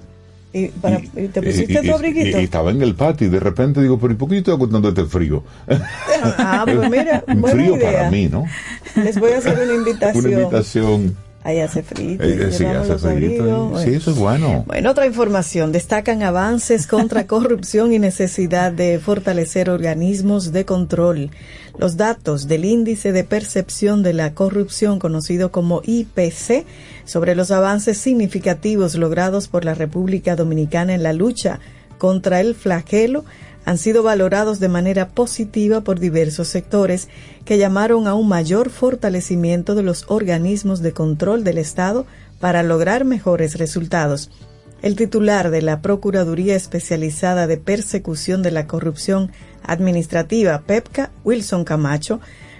¿Y, 0.52 0.66
para, 0.66 0.98
y 0.98 1.28
te 1.28 1.40
pusiste 1.42 1.74
y- 1.80 1.86
tu 1.88 1.94
abriguito? 1.94 2.40
y- 2.40 2.42
estaba 2.42 2.72
en 2.72 2.82
el 2.82 2.96
patio 2.96 3.28
y 3.28 3.30
de 3.30 3.38
repente 3.38 3.80
digo, 3.80 4.00
pero 4.00 4.14
¿y 4.14 4.16
por 4.16 4.28
qué 4.28 4.34
yo 4.34 4.38
estoy 4.40 4.54
aguantando 4.54 4.88
este 4.88 5.04
frío? 5.04 5.44
Ah, 6.38 6.62
pues 6.64 6.90
mira, 6.90 7.22
buena 7.36 7.48
frío 7.48 7.76
idea. 7.76 7.92
para 7.92 8.10
mí, 8.10 8.26
¿no? 8.28 8.44
Les 8.96 9.16
voy 9.20 9.30
a 9.30 9.38
hacer 9.38 9.56
una 9.62 9.74
invitación. 9.74 10.24
Una 10.24 10.34
invitación. 10.34 11.16
Ahí 11.42 11.61
hace 11.61 11.83
frío. 11.83 12.20
Eh, 12.20 12.48
eh, 12.48 12.53
sí, 12.53 12.64
hace 12.66 12.98
frío. 12.98 13.79
eso 13.79 14.11
es 14.11 14.16
bueno. 14.18 14.64
Bueno, 14.66 14.90
otra 14.90 15.07
información. 15.07 15.72
Destacan 15.72 16.22
avances 16.22 16.87
contra 16.87 17.26
corrupción 17.26 17.94
y 17.94 17.98
necesidad 17.98 18.72
de 18.72 18.98
fortalecer 18.98 19.70
organismos 19.70 20.53
de 20.53 20.66
control. 20.66 21.31
Los 21.79 21.96
datos 21.96 22.46
del 22.46 22.66
índice 22.66 23.12
de 23.12 23.24
percepción 23.24 24.03
de 24.03 24.12
la 24.12 24.35
corrupción, 24.35 24.98
conocido 24.98 25.50
como 25.50 25.81
IPC, 25.83 26.66
sobre 27.07 27.35
los 27.35 27.50
avances 27.50 27.96
significativos 27.96 28.94
logrados 28.96 29.48
por 29.48 29.64
la 29.64 29.72
República 29.72 30.37
Dominicana 30.37 30.94
en 30.94 31.03
la 31.03 31.14
lucha 31.14 31.59
contra 31.96 32.40
el 32.40 32.55
flagelo, 32.55 33.24
han 33.70 33.78
sido 33.78 34.02
valorados 34.02 34.59
de 34.59 34.68
manera 34.68 35.11
positiva 35.11 35.83
por 35.83 36.00
diversos 36.00 36.48
sectores 36.48 37.06
que 37.44 37.56
llamaron 37.56 38.09
a 38.09 38.14
un 38.14 38.26
mayor 38.26 38.68
fortalecimiento 38.68 39.76
de 39.76 39.85
los 39.85 40.06
organismos 40.09 40.83
de 40.83 40.92
control 40.92 41.44
del 41.44 41.56
Estado 41.56 42.04
para 42.40 42.64
lograr 42.64 43.04
mejores 43.04 43.59
resultados. 43.59 44.28
El 44.83 44.96
titular 44.96 45.52
de 45.52 45.62
la 45.62 45.83
Procuraduría 45.83 46.56
Especializada 46.56 47.46
de 47.46 47.59
Persecución 47.59 48.42
de 48.42 48.50
la 48.50 48.66
Corrupción 48.66 49.30
Administrativa, 49.62 50.62
PEPCA, 50.66 51.12
Wilson 51.22 51.62
Camacho, 51.62 52.18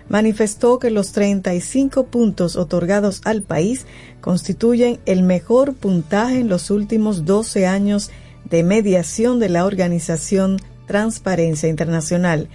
manifestó 0.09 0.79
que 0.79 0.91
los 0.91 1.11
35 1.11 2.07
puntos 2.07 2.55
otorgados 2.55 3.21
al 3.25 3.43
país 3.43 3.85
constituyen 4.21 5.01
el 5.07 5.25
mejor 5.25 5.75
puntaje 5.75 6.39
en 6.39 6.49
los 6.49 6.71
últimos 6.71 7.25
12 7.25 7.67
años 7.67 8.13
de 8.49 8.63
mediación 8.63 9.41
de 9.41 9.49
la 9.49 9.65
organización 9.65 10.61
Transparencia 10.91 11.69
Internacional. 11.69 12.49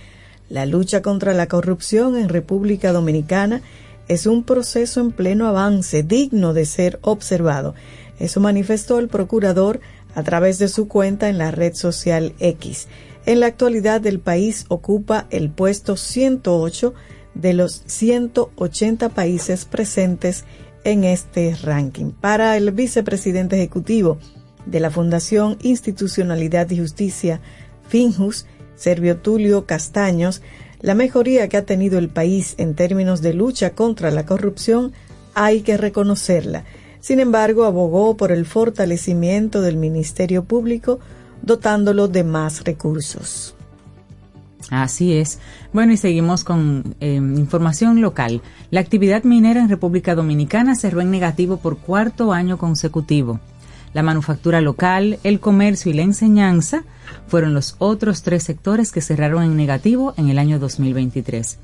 La 0.49 0.65
lucha 0.65 1.01
contra 1.01 1.33
la 1.33 1.47
corrupción 1.47 2.17
en 2.17 2.27
República 2.27 2.91
Dominicana 2.91 3.61
es 4.09 4.27
un 4.27 4.43
proceso 4.43 4.99
en 4.99 5.13
pleno 5.13 5.47
avance 5.47 6.03
digno 6.03 6.53
de 6.53 6.65
ser 6.65 6.99
observado. 7.01 7.75
Eso 8.19 8.41
manifestó 8.41 8.99
el 8.99 9.07
procurador 9.07 9.79
a 10.15 10.23
través 10.23 10.59
de 10.59 10.67
su 10.67 10.89
cuenta 10.89 11.29
en 11.29 11.37
la 11.37 11.51
red 11.51 11.75
social 11.75 12.33
X. 12.39 12.89
En 13.25 13.39
la 13.39 13.45
actualidad 13.45 14.05
el 14.05 14.19
país 14.19 14.65
ocupa 14.67 15.27
el 15.29 15.49
puesto 15.49 15.95
108 15.95 16.93
de 17.35 17.53
los 17.53 17.83
180 17.85 19.07
países 19.11 19.63
presentes 19.63 20.43
en 20.83 21.05
este 21.05 21.55
ranking. 21.55 22.11
Para 22.11 22.57
el 22.57 22.73
vicepresidente 22.73 23.55
ejecutivo 23.55 24.17
de 24.65 24.81
la 24.81 24.91
Fundación 24.91 25.57
Institucionalidad 25.61 26.69
y 26.71 26.79
Justicia, 26.79 27.39
Finjus, 27.87 28.45
Servio 28.75 29.17
Tulio 29.17 29.65
Castaños, 29.65 30.41
la 30.81 30.95
mejoría 30.95 31.47
que 31.49 31.57
ha 31.57 31.65
tenido 31.65 31.97
el 31.97 32.09
país 32.09 32.55
en 32.57 32.75
términos 32.75 33.21
de 33.21 33.33
lucha 33.33 33.71
contra 33.71 34.11
la 34.11 34.25
corrupción 34.25 34.93
hay 35.33 35.61
que 35.61 35.77
reconocerla. 35.77 36.63
Sin 36.99 37.19
embargo, 37.19 37.65
abogó 37.65 38.17
por 38.17 38.31
el 38.31 38.45
fortalecimiento 38.45 39.61
del 39.61 39.77
Ministerio 39.77 40.43
Público, 40.43 40.99
dotándolo 41.41 42.07
de 42.07 42.23
más 42.23 42.63
recursos. 42.63 43.55
Así 44.71 45.13
es. 45.13 45.39
Bueno, 45.73 45.93
y 45.93 45.97
seguimos 45.97 46.43
con 46.43 46.95
eh, 46.99 47.15
información 47.15 48.01
local. 48.01 48.41
La 48.71 48.79
actividad 48.79 49.23
minera 49.23 49.59
en 49.59 49.69
República 49.69 50.15
Dominicana 50.15 50.75
cerró 50.75 51.01
en 51.01 51.11
negativo 51.11 51.57
por 51.57 51.77
cuarto 51.77 52.33
año 52.33 52.57
consecutivo. 52.57 53.39
La 53.95 54.03
manufactura 54.03 54.59
local, 54.59 55.19
el 55.23 55.39
comercio 55.39 55.89
y 55.89 55.95
la 55.95 56.01
enseñanza 56.01 56.83
fueron 57.27 57.53
los 57.53 57.77
otros 57.79 58.23
tres 58.23 58.43
sectores 58.43 58.91
que 58.91 58.99
cerraron 58.99 59.41
en 59.41 59.55
negativo 59.55 60.13
en 60.17 60.27
el 60.27 60.37
año 60.37 60.59
2023. 60.59 61.59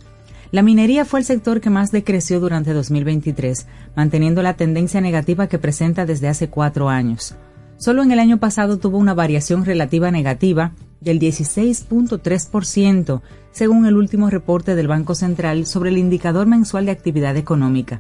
La 0.52 0.62
minería 0.62 1.04
fue 1.04 1.20
el 1.20 1.26
sector 1.26 1.60
que 1.60 1.70
más 1.70 1.92
decreció 1.92 2.40
durante 2.40 2.72
2023, 2.72 3.68
manteniendo 3.98 4.42
la 4.44 4.54
tendencia 4.54 5.02
negativa 5.02 5.48
que 5.48 5.60
presenta 5.60 6.06
desde 6.06 6.30
hace 6.30 6.48
cuatro 6.48 6.88
años. 6.88 7.36
Solo 7.76 8.02
en 8.02 8.14
el 8.14 8.20
año 8.20 8.38
pasado 8.38 8.78
tuvo 8.78 8.98
una 8.98 9.14
variación 9.14 9.66
relativa 9.66 10.10
negativa 10.10 10.72
del 11.02 11.20
16.3%, 11.20 13.22
según 13.52 13.86
el 13.86 13.98
último 13.98 14.30
reporte 14.30 14.76
del 14.76 14.88
Banco 14.88 15.16
Central 15.16 15.66
sobre 15.66 15.90
el 15.90 15.98
indicador 15.98 16.48
mensual 16.48 16.86
de 16.86 16.92
actividad 16.92 17.36
económica. 17.36 18.00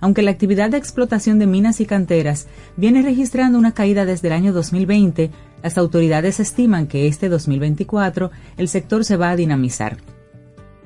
Aunque 0.00 0.22
la 0.22 0.30
actividad 0.30 0.70
de 0.70 0.78
explotación 0.78 1.38
de 1.38 1.46
minas 1.46 1.80
y 1.80 1.86
canteras 1.86 2.46
viene 2.76 3.02
registrando 3.02 3.58
una 3.58 3.72
caída 3.72 4.04
desde 4.04 4.28
el 4.28 4.34
año 4.34 4.52
2020, 4.52 5.30
las 5.62 5.78
autoridades 5.78 6.40
estiman 6.40 6.86
que 6.86 7.08
este 7.08 7.28
2024 7.28 8.30
el 8.56 8.68
sector 8.68 9.04
se 9.04 9.16
va 9.16 9.30
a 9.30 9.36
dinamizar. 9.36 9.98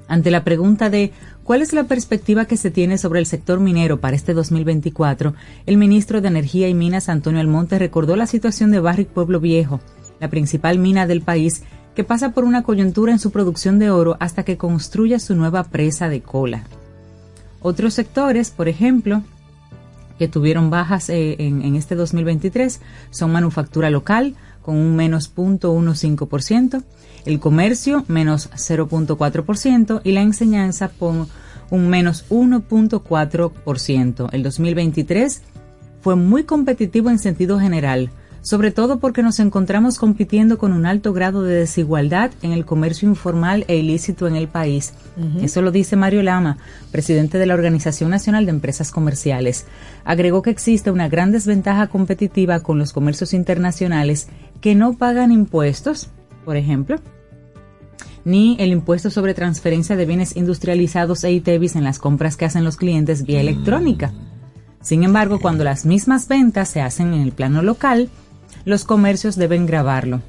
Ante 0.08 0.30
la 0.30 0.44
pregunta 0.44 0.90
de 0.90 1.12
cuál 1.42 1.62
es 1.62 1.72
la 1.72 1.84
perspectiva 1.84 2.44
que 2.44 2.56
se 2.56 2.70
tiene 2.70 2.98
sobre 2.98 3.20
el 3.20 3.26
sector 3.26 3.60
minero 3.60 4.00
para 4.00 4.16
este 4.16 4.34
2024, 4.34 5.34
el 5.66 5.76
ministro 5.76 6.20
de 6.20 6.28
Energía 6.28 6.68
y 6.68 6.74
Minas 6.74 7.08
Antonio 7.08 7.40
Almonte 7.40 7.78
recordó 7.78 8.16
la 8.16 8.26
situación 8.26 8.70
de 8.70 8.80
Barrick 8.80 9.08
Pueblo 9.08 9.40
Viejo, 9.40 9.80
la 10.20 10.28
principal 10.28 10.78
mina 10.78 11.06
del 11.06 11.22
país, 11.22 11.62
que 11.94 12.04
pasa 12.04 12.32
por 12.32 12.44
una 12.44 12.62
coyuntura 12.62 13.12
en 13.12 13.18
su 13.18 13.30
producción 13.30 13.78
de 13.78 13.90
oro 13.90 14.16
hasta 14.20 14.44
que 14.44 14.56
construya 14.56 15.18
su 15.18 15.34
nueva 15.34 15.64
presa 15.64 16.08
de 16.08 16.20
cola. 16.20 16.64
Otros 17.62 17.94
sectores, 17.94 18.50
por 18.50 18.68
ejemplo, 18.68 19.22
que 20.18 20.28
tuvieron 20.28 20.70
bajas 20.70 21.08
eh, 21.08 21.36
en, 21.38 21.62
en 21.62 21.76
este 21.76 21.94
2023 21.94 22.80
son 23.10 23.32
manufactura 23.32 23.90
local, 23.90 24.34
con 24.62 24.76
un 24.76 24.94
menos 24.94 25.34
0.15%, 25.34 26.82
el 27.24 27.40
comercio 27.40 28.04
menos 28.08 28.50
0.4% 28.52 30.00
y 30.04 30.12
la 30.12 30.22
enseñanza 30.22 30.88
con 30.88 31.28
un 31.70 31.88
menos 31.88 32.24
1.4%. 32.30 34.28
El 34.32 34.42
2023 34.42 35.42
fue 36.00 36.16
muy 36.16 36.44
competitivo 36.44 37.10
en 37.10 37.18
sentido 37.18 37.58
general, 37.58 38.10
sobre 38.42 38.72
todo 38.72 38.98
porque 38.98 39.22
nos 39.22 39.38
encontramos 39.38 39.98
compitiendo 39.98 40.58
con 40.58 40.72
un 40.72 40.84
alto 40.84 41.12
grado 41.12 41.42
de 41.42 41.54
desigualdad 41.54 42.32
en 42.42 42.52
el 42.52 42.64
comercio 42.64 43.08
informal 43.08 43.64
e 43.68 43.76
ilícito 43.76 44.26
en 44.26 44.36
el 44.36 44.48
país. 44.48 44.92
Eso 45.40 45.62
lo 45.62 45.70
dice 45.70 45.96
Mario 45.96 46.22
Lama, 46.22 46.58
presidente 46.90 47.38
de 47.38 47.46
la 47.46 47.54
Organización 47.54 48.10
Nacional 48.10 48.44
de 48.44 48.50
Empresas 48.50 48.90
Comerciales. 48.90 49.66
Agregó 50.04 50.42
que 50.42 50.50
existe 50.50 50.90
una 50.90 51.08
gran 51.08 51.30
desventaja 51.30 51.86
competitiva 51.86 52.60
con 52.60 52.78
los 52.78 52.92
comercios 52.92 53.32
internacionales 53.32 54.28
que 54.60 54.74
no 54.74 54.94
pagan 54.94 55.30
impuestos, 55.30 56.10
por 56.44 56.56
ejemplo, 56.56 56.96
ni 58.24 58.56
el 58.58 58.70
impuesto 58.70 59.10
sobre 59.10 59.34
transferencia 59.34 59.96
de 59.96 60.06
bienes 60.06 60.36
industrializados 60.36 61.22
e 61.24 61.32
ITEVIS 61.32 61.76
en 61.76 61.84
las 61.84 61.98
compras 61.98 62.36
que 62.36 62.44
hacen 62.44 62.64
los 62.64 62.76
clientes 62.76 63.24
vía 63.24 63.40
electrónica. 63.40 64.12
Sin 64.80 65.04
embargo, 65.04 65.38
cuando 65.40 65.62
las 65.62 65.86
mismas 65.86 66.26
ventas 66.26 66.68
se 66.68 66.80
hacen 66.80 67.14
en 67.14 67.20
el 67.20 67.32
plano 67.32 67.62
local, 67.62 68.10
los 68.64 68.84
comercios 68.84 69.36
deben 69.36 69.66
grabarlo. 69.66 70.20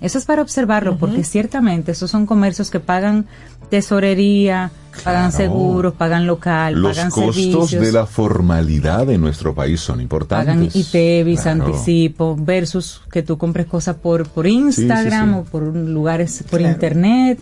Eso 0.00 0.18
es 0.18 0.24
para 0.26 0.42
observarlo, 0.42 0.96
porque 0.96 1.24
ciertamente 1.24 1.90
esos 1.92 2.10
son 2.10 2.24
comercios 2.24 2.70
que 2.70 2.78
pagan 2.78 3.26
tesorería, 3.68 4.70
pagan 5.04 5.30
Claro. 5.30 5.36
seguros, 5.36 5.94
pagan 5.94 6.26
local, 6.26 6.74
Los 6.74 6.96
pagan 6.96 7.10
costos 7.10 7.34
servicios, 7.36 7.70
de 7.72 7.92
la 7.92 8.06
formalidad 8.06 9.10
en 9.10 9.20
nuestro 9.20 9.54
país 9.54 9.80
son 9.80 9.96
pagan 9.96 10.02
importantes. 10.02 10.76
ITEVIS, 10.76 11.40
Claro. 11.42 11.64
anticipo, 11.66 12.36
versus 12.38 13.00
que 13.10 13.22
tú 13.22 13.38
compres 13.38 13.66
cosas 13.66 13.96
por, 13.96 14.28
por 14.28 14.46
Instagram 14.46 15.32
sí. 15.34 15.38
o 15.40 15.44
por 15.44 15.62
lugares 15.74 16.44
por 16.48 16.60
Claro. 16.60 16.74
internet 16.74 17.40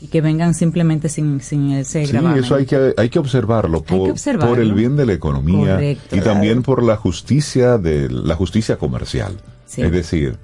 y 0.00 0.06
que 0.08 0.20
vengan 0.20 0.54
simplemente 0.54 1.08
sin, 1.08 1.40
sin 1.40 1.72
ese 1.72 2.06
Sí, 2.06 2.12
gravamen. 2.12 2.42
eso 2.44 2.54
hay 2.54 2.66
que, 2.66 2.94
hay 2.96 3.08
que 3.10 3.18
observarlo 3.18 3.78
Hay 3.78 3.96
por, 3.98 4.04
que 4.06 4.10
observarlo. 4.12 4.48
por 4.54 4.60
el 4.60 4.72
bien 4.72 4.96
de 4.96 5.06
la 5.06 5.12
economía 5.12 5.74
Correcto. 5.74 6.16
y 6.16 6.20
también 6.20 6.62
por 6.62 6.82
la 6.82 6.96
justicia 6.96 7.76
de 7.78 8.08
la 8.10 8.34
justicia 8.34 8.76
comercial. 8.78 9.40
Sí. 9.66 9.82
Es 9.82 9.92
decir, 9.92 10.38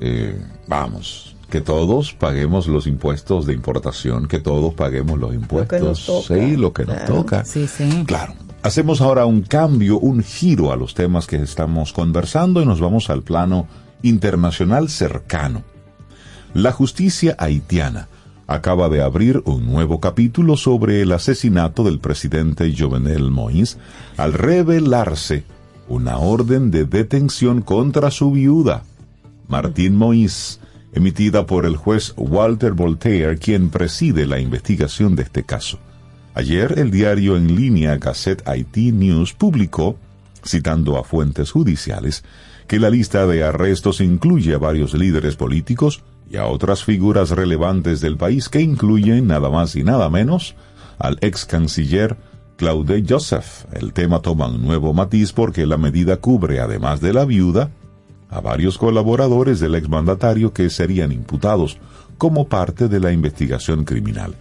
eh, 0.00 0.40
vamos, 0.68 1.36
que 1.50 1.60
todos 1.60 2.12
paguemos 2.14 2.66
los 2.68 2.86
impuestos 2.86 3.44
de 3.46 3.52
importación, 3.54 4.26
que 4.28 4.38
todos 4.38 4.72
paguemos 4.74 5.18
los 5.18 5.34
impuestos, 5.34 5.80
nos 5.82 6.06
toca. 6.06 6.34
sí, 6.34 6.56
lo 6.56 6.72
que 6.72 6.84
nos 6.86 6.96
Claro. 6.96 7.14
toca. 7.14 7.44
Sí, 7.44 7.66
sí. 7.66 8.04
Claro. 8.06 8.34
Hacemos 8.62 9.00
ahora 9.00 9.26
un 9.26 9.42
cambio, 9.42 9.98
un 9.98 10.22
giro 10.22 10.72
a 10.72 10.76
los 10.76 10.94
temas 10.94 11.26
que 11.26 11.36
estamos 11.42 11.92
conversando 11.92 12.62
y 12.62 12.66
nos 12.66 12.80
vamos 12.80 13.10
al 13.10 13.22
plano 13.22 13.66
internacional 14.02 14.88
cercano. 14.88 15.62
La 16.54 16.70
justicia 16.72 17.34
haitiana 17.38 18.08
acaba 18.46 18.88
de 18.88 19.02
abrir 19.02 19.42
un 19.44 19.66
nuevo 19.66 20.00
capítulo 20.00 20.56
sobre 20.56 21.00
el 21.02 21.12
asesinato 21.12 21.84
del 21.84 21.98
presidente 21.98 22.74
Jovenel 22.76 23.30
Moïse 23.30 23.76
al 24.16 24.32
revelarse 24.32 25.44
una 25.88 26.18
orden 26.18 26.70
de 26.70 26.84
detención 26.84 27.62
contra 27.62 28.10
su 28.10 28.30
viuda, 28.32 28.84
Martín 29.48 29.98
Moïse, 29.98 30.58
emitida 30.92 31.46
por 31.46 31.66
el 31.66 31.76
juez 31.76 32.14
Walter 32.16 32.72
Voltaire, 32.72 33.38
quien 33.38 33.70
preside 33.70 34.26
la 34.26 34.38
investigación 34.38 35.16
de 35.16 35.22
este 35.24 35.42
caso. 35.42 35.78
Ayer 36.34 36.78
el 36.78 36.90
diario 36.90 37.36
en 37.36 37.54
línea 37.54 37.96
Gazette 37.98 38.42
IT 38.56 38.94
News 38.94 39.34
publicó, 39.34 39.96
citando 40.44 40.98
a 40.98 41.04
fuentes 41.04 41.50
judiciales, 41.50 42.24
que 42.66 42.78
la 42.78 42.88
lista 42.88 43.26
de 43.26 43.44
arrestos 43.44 44.00
incluye 44.00 44.54
a 44.54 44.58
varios 44.58 44.94
líderes 44.94 45.36
políticos 45.36 46.02
y 46.32 46.38
a 46.38 46.46
otras 46.46 46.82
figuras 46.82 47.30
relevantes 47.30 48.00
del 48.00 48.16
país 48.16 48.48
que 48.48 48.62
incluyen 48.62 49.26
nada 49.26 49.50
más 49.50 49.76
y 49.76 49.84
nada 49.84 50.08
menos 50.08 50.54
al 50.98 51.18
ex 51.20 51.44
canciller 51.44 52.16
Claude 52.56 53.04
Joseph. 53.06 53.66
El 53.72 53.92
tema 53.92 54.20
toma 54.20 54.46
un 54.46 54.62
nuevo 54.62 54.94
matiz 54.94 55.32
porque 55.32 55.66
la 55.66 55.76
medida 55.76 56.16
cubre, 56.16 56.60
además 56.60 57.02
de 57.02 57.12
la 57.12 57.26
viuda, 57.26 57.70
a 58.30 58.40
varios 58.40 58.78
colaboradores 58.78 59.60
del 59.60 59.74
exmandatario 59.74 60.54
que 60.54 60.70
serían 60.70 61.12
imputados 61.12 61.76
como 62.16 62.48
parte 62.48 62.88
de 62.88 62.98
la 62.98 63.12
investigación 63.12 63.84
criminal. 63.84 64.34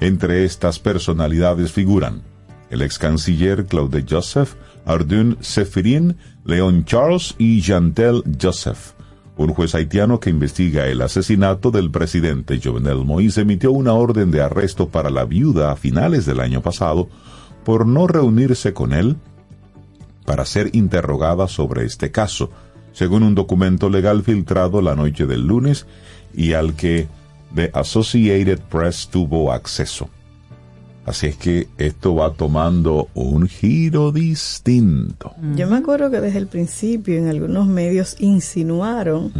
Entre 0.00 0.44
estas 0.44 0.78
personalidades 0.78 1.72
figuran 1.72 2.20
el 2.68 2.82
ex 2.82 2.98
canciller 2.98 3.64
Claude 3.64 4.04
Joseph, 4.06 4.52
Ardun 4.84 5.38
Sefirin, 5.40 6.18
Leon 6.44 6.84
Charles 6.84 7.34
y 7.38 7.62
Jantel 7.62 8.22
Joseph. 8.38 8.97
Un 9.38 9.54
juez 9.54 9.72
haitiano 9.76 10.18
que 10.18 10.30
investiga 10.30 10.88
el 10.88 11.00
asesinato 11.00 11.70
del 11.70 11.92
presidente 11.92 12.60
Jovenel 12.62 13.04
Moïse 13.04 13.42
emitió 13.42 13.70
una 13.70 13.92
orden 13.92 14.32
de 14.32 14.42
arresto 14.42 14.88
para 14.88 15.10
la 15.10 15.24
viuda 15.24 15.70
a 15.70 15.76
finales 15.76 16.26
del 16.26 16.40
año 16.40 16.60
pasado 16.60 17.08
por 17.64 17.86
no 17.86 18.08
reunirse 18.08 18.74
con 18.74 18.92
él 18.92 19.16
para 20.26 20.44
ser 20.44 20.74
interrogada 20.74 21.46
sobre 21.46 21.84
este 21.84 22.10
caso, 22.10 22.50
según 22.92 23.22
un 23.22 23.36
documento 23.36 23.88
legal 23.88 24.24
filtrado 24.24 24.82
la 24.82 24.96
noche 24.96 25.24
del 25.24 25.46
lunes 25.46 25.86
y 26.34 26.54
al 26.54 26.74
que 26.74 27.06
The 27.54 27.70
Associated 27.74 28.58
Press 28.68 29.08
tuvo 29.08 29.52
acceso. 29.52 30.10
Así 31.08 31.26
es 31.28 31.36
que 31.36 31.68
esto 31.78 32.14
va 32.14 32.32
tomando 32.34 33.08
un 33.14 33.48
giro 33.48 34.12
distinto. 34.12 35.32
Yo 35.56 35.66
me 35.66 35.76
acuerdo 35.78 36.10
que 36.10 36.20
desde 36.20 36.38
el 36.38 36.46
principio 36.48 37.16
en 37.16 37.28
algunos 37.28 37.66
medios 37.66 38.16
insinuaron 38.18 39.32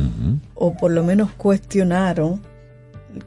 o 0.54 0.74
por 0.74 0.90
lo 0.90 1.04
menos 1.04 1.30
cuestionaron 1.36 2.40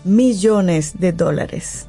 millones 0.04 0.92
de 0.98 1.12
dólares 1.12 1.88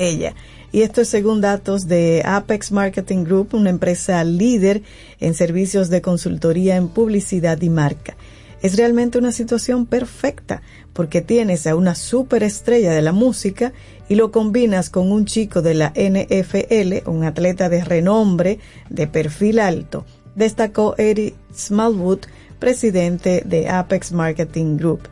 ella. 0.00 0.34
Y 0.72 0.82
esto 0.82 1.00
es 1.00 1.08
según 1.08 1.40
datos 1.40 1.88
de 1.88 2.22
Apex 2.24 2.70
Marketing 2.70 3.24
Group, 3.24 3.54
una 3.54 3.70
empresa 3.70 4.22
líder 4.24 4.82
en 5.18 5.34
servicios 5.34 5.90
de 5.90 6.00
consultoría 6.00 6.76
en 6.76 6.88
publicidad 6.88 7.60
y 7.60 7.70
marca. 7.70 8.16
Es 8.62 8.76
realmente 8.76 9.18
una 9.18 9.32
situación 9.32 9.86
perfecta 9.86 10.62
porque 10.92 11.22
tienes 11.22 11.66
a 11.66 11.74
una 11.74 11.94
superestrella 11.94 12.92
de 12.92 13.02
la 13.02 13.12
música 13.12 13.72
y 14.08 14.16
lo 14.16 14.30
combinas 14.30 14.90
con 14.90 15.10
un 15.10 15.24
chico 15.24 15.62
de 15.62 15.74
la 15.74 15.92
NFL, 15.94 17.08
un 17.08 17.24
atleta 17.24 17.68
de 17.68 17.82
renombre, 17.82 18.58
de 18.90 19.06
perfil 19.06 19.60
alto, 19.60 20.04
destacó 20.34 20.94
Eric 20.98 21.34
Smallwood, 21.54 22.20
presidente 22.58 23.42
de 23.44 23.68
Apex 23.68 24.12
Marketing 24.12 24.76
Group. 24.76 25.08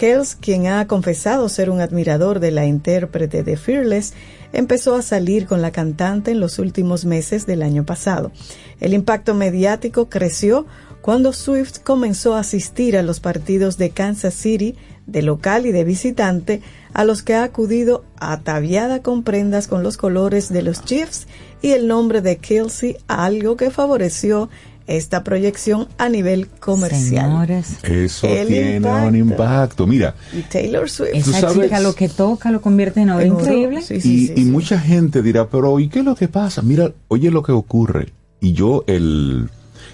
Kells, 0.00 0.34
quien 0.34 0.66
ha 0.66 0.86
confesado 0.86 1.50
ser 1.50 1.68
un 1.68 1.82
admirador 1.82 2.40
de 2.40 2.50
la 2.50 2.64
intérprete 2.64 3.42
de 3.42 3.58
Fearless, 3.58 4.14
empezó 4.54 4.94
a 4.94 5.02
salir 5.02 5.46
con 5.46 5.60
la 5.60 5.72
cantante 5.72 6.30
en 6.30 6.40
los 6.40 6.58
últimos 6.58 7.04
meses 7.04 7.44
del 7.44 7.60
año 7.60 7.84
pasado. 7.84 8.32
El 8.80 8.94
impacto 8.94 9.34
mediático 9.34 10.08
creció 10.08 10.64
cuando 11.02 11.34
Swift 11.34 11.80
comenzó 11.84 12.34
a 12.34 12.40
asistir 12.40 12.96
a 12.96 13.02
los 13.02 13.20
partidos 13.20 13.76
de 13.76 13.90
Kansas 13.90 14.32
City, 14.32 14.74
de 15.06 15.20
local 15.20 15.66
y 15.66 15.72
de 15.72 15.84
visitante, 15.84 16.62
a 16.94 17.04
los 17.04 17.22
que 17.22 17.34
ha 17.34 17.42
acudido 17.42 18.02
ataviada 18.16 19.02
con 19.02 19.22
prendas 19.22 19.68
con 19.68 19.82
los 19.82 19.98
colores 19.98 20.50
de 20.50 20.62
los 20.62 20.82
Chiefs 20.82 21.26
y 21.60 21.72
el 21.72 21.86
nombre 21.86 22.22
de 22.22 22.38
Kelsey, 22.38 22.96
algo 23.06 23.56
que 23.56 23.70
favoreció 23.70 24.48
esta 24.96 25.24
proyección 25.24 25.88
a 25.98 26.08
nivel 26.08 26.48
comercial. 26.48 27.26
Señores, 27.26 27.76
Eso 27.82 28.26
El 28.26 28.48
tiene 28.48 28.76
impacto. 28.76 29.08
un 29.08 29.16
impacto. 29.16 29.86
Mira, 29.86 30.14
Y 30.36 30.42
Taylor 30.42 30.88
Swift. 30.90 31.10
Tú 31.12 31.30
esa 31.30 31.40
sabes- 31.40 31.62
chica 31.64 31.80
lo 31.80 31.94
que 31.94 32.08
toca 32.08 32.50
lo 32.50 32.60
convierte 32.60 33.00
en 33.00 33.10
oro 33.10 33.24
increíble. 33.24 33.82
sí, 33.82 34.00
sí, 34.00 34.14
y, 34.14 34.26
sí, 34.26 34.32
y 34.36 34.44
sí. 34.44 34.50
mucha 34.50 34.78
gente 34.78 35.22
dirá, 35.22 35.46
pero 35.48 35.78
¿y 35.80 35.88
qué 35.88 36.00
es 36.00 36.04
lo 36.04 36.14
que 36.14 36.28
pasa? 36.28 36.62
Mira, 36.62 36.92
oye 37.08 37.30
lo 37.30 37.42
que 37.42 37.52
ocurre. 37.52 38.12
Y 38.40 38.52
yo 38.52 38.84
el, 38.86 39.48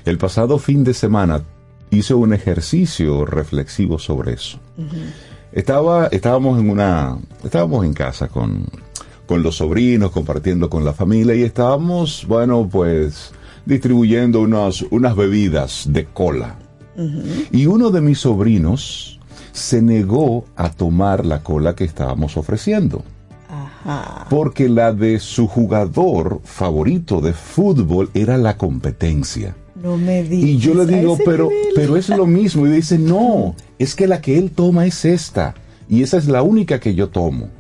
el 0.05 0.19
pasado 0.19 0.59
fin 0.59 0.85
de 0.85 0.95
semana 0.95 1.43
hice 1.91 2.15
un 2.15 2.33
ejercicio 2.33 3.25
reflexivo 3.27 3.99
sobre 3.99 4.35
eso. 4.35 4.59
Estaba, 5.53 6.09
estábamos 6.09 6.59
en 6.61 6.69
una, 6.71 7.17
estábamos 7.45 7.85
en 7.85 7.95
casa 7.95 8.29
con, 8.29 8.67
con 9.27 9.43
los 9.43 9.57
sobrinos, 9.57 10.11
compartiendo 10.11 10.69
con 10.69 10.85
la 10.85 10.93
familia 10.93 11.35
y 11.35 11.43
estábamos, 11.43 12.27
bueno, 12.29 12.69
pues 12.71 13.31
distribuyendo 13.67 14.41
unas, 14.41 14.83
unas 14.91 15.15
bebidas 15.15 15.87
de 15.91 16.07
cola. 16.07 16.57
Y 17.53 17.67
uno 17.67 17.91
de 17.91 18.01
mis 18.01 18.21
sobrinos 18.21 19.21
se 19.53 19.83
negó 19.83 20.47
a 20.57 20.71
tomar 20.71 21.27
la 21.27 21.43
cola 21.43 21.75
que 21.75 21.85
estábamos 21.85 22.39
ofreciendo 22.39 23.05
Ajá. 23.51 24.27
porque 24.31 24.69
la 24.71 24.95
de 24.95 25.19
su 25.19 25.47
jugador 25.47 26.41
favorito 26.45 27.21
de 27.21 27.35
fútbol 27.35 28.09
era 28.15 28.39
la 28.39 28.57
competencia. 28.57 29.55
No 29.75 29.99
me 29.99 30.23
digas. 30.23 30.49
Y 30.49 30.57
yo 30.57 30.75
le 30.75 30.87
digo, 30.87 31.19
pero, 31.23 31.51
nivel. 31.51 31.73
pero 31.75 31.97
es 31.97 32.09
lo 32.09 32.27
mismo. 32.27 32.67
Y 32.67 32.71
dice, 32.71 32.99
no, 32.99 33.55
es 33.79 33.95
que 33.95 34.07
la 34.07 34.23
que 34.23 34.39
él 34.39 34.51
toma 34.51 34.87
es 34.87 35.05
esta. 35.05 35.55
Y 35.89 36.03
esa 36.03 36.17
es 36.17 36.29
la 36.29 36.43
única 36.43 36.81
que 36.81 36.95
yo 36.95 37.11
tomo. 37.11 37.51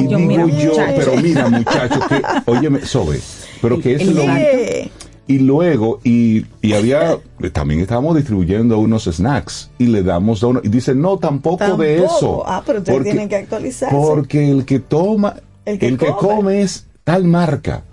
Y 0.00 0.08
yo, 0.08 0.16
digo 0.18 0.28
mira, 0.28 0.46
yo, 0.46 0.70
muchacho. 0.70 0.92
pero 0.96 1.16
mira, 1.16 1.48
muchacho, 1.48 2.00
que, 2.08 2.22
óyeme, 2.50 2.80
Sobe, 2.84 3.20
pero 3.60 3.78
que 3.80 3.94
es 3.94 4.02
El 4.02 4.14
lo. 4.16 4.22
Oye, 4.22 4.90
y 5.28 5.38
luego, 5.38 6.00
y, 6.02 6.44
y 6.60 6.72
había, 6.72 7.16
también 7.52 7.80
estábamos 7.80 8.16
distribuyendo 8.16 8.78
unos 8.78 9.04
snacks 9.04 9.70
y 9.78 9.86
le 9.86 10.02
damos 10.02 10.42
a 10.42 10.48
uno, 10.48 10.60
y 10.64 10.68
dice, 10.68 10.94
no, 10.94 11.16
tampoco, 11.18 11.76
de 11.76 12.04
eso. 12.04 12.42
Ah, 12.44 12.62
pero 12.66 12.80
ustedes 12.80 13.04
tienen 13.04 13.28
que 13.28 13.36
actualizarse. 13.36 13.94
Porque 13.94 14.50
el 14.50 14.64
que 14.64 14.80
toma, 14.80 15.36
El 15.64 15.74
el 15.74 15.78
que 15.78 16.06
que, 16.06 16.12
come. 16.12 16.34
come 16.36 16.62
es 16.62 16.86
tal 17.04 17.24
marca. 17.24 17.84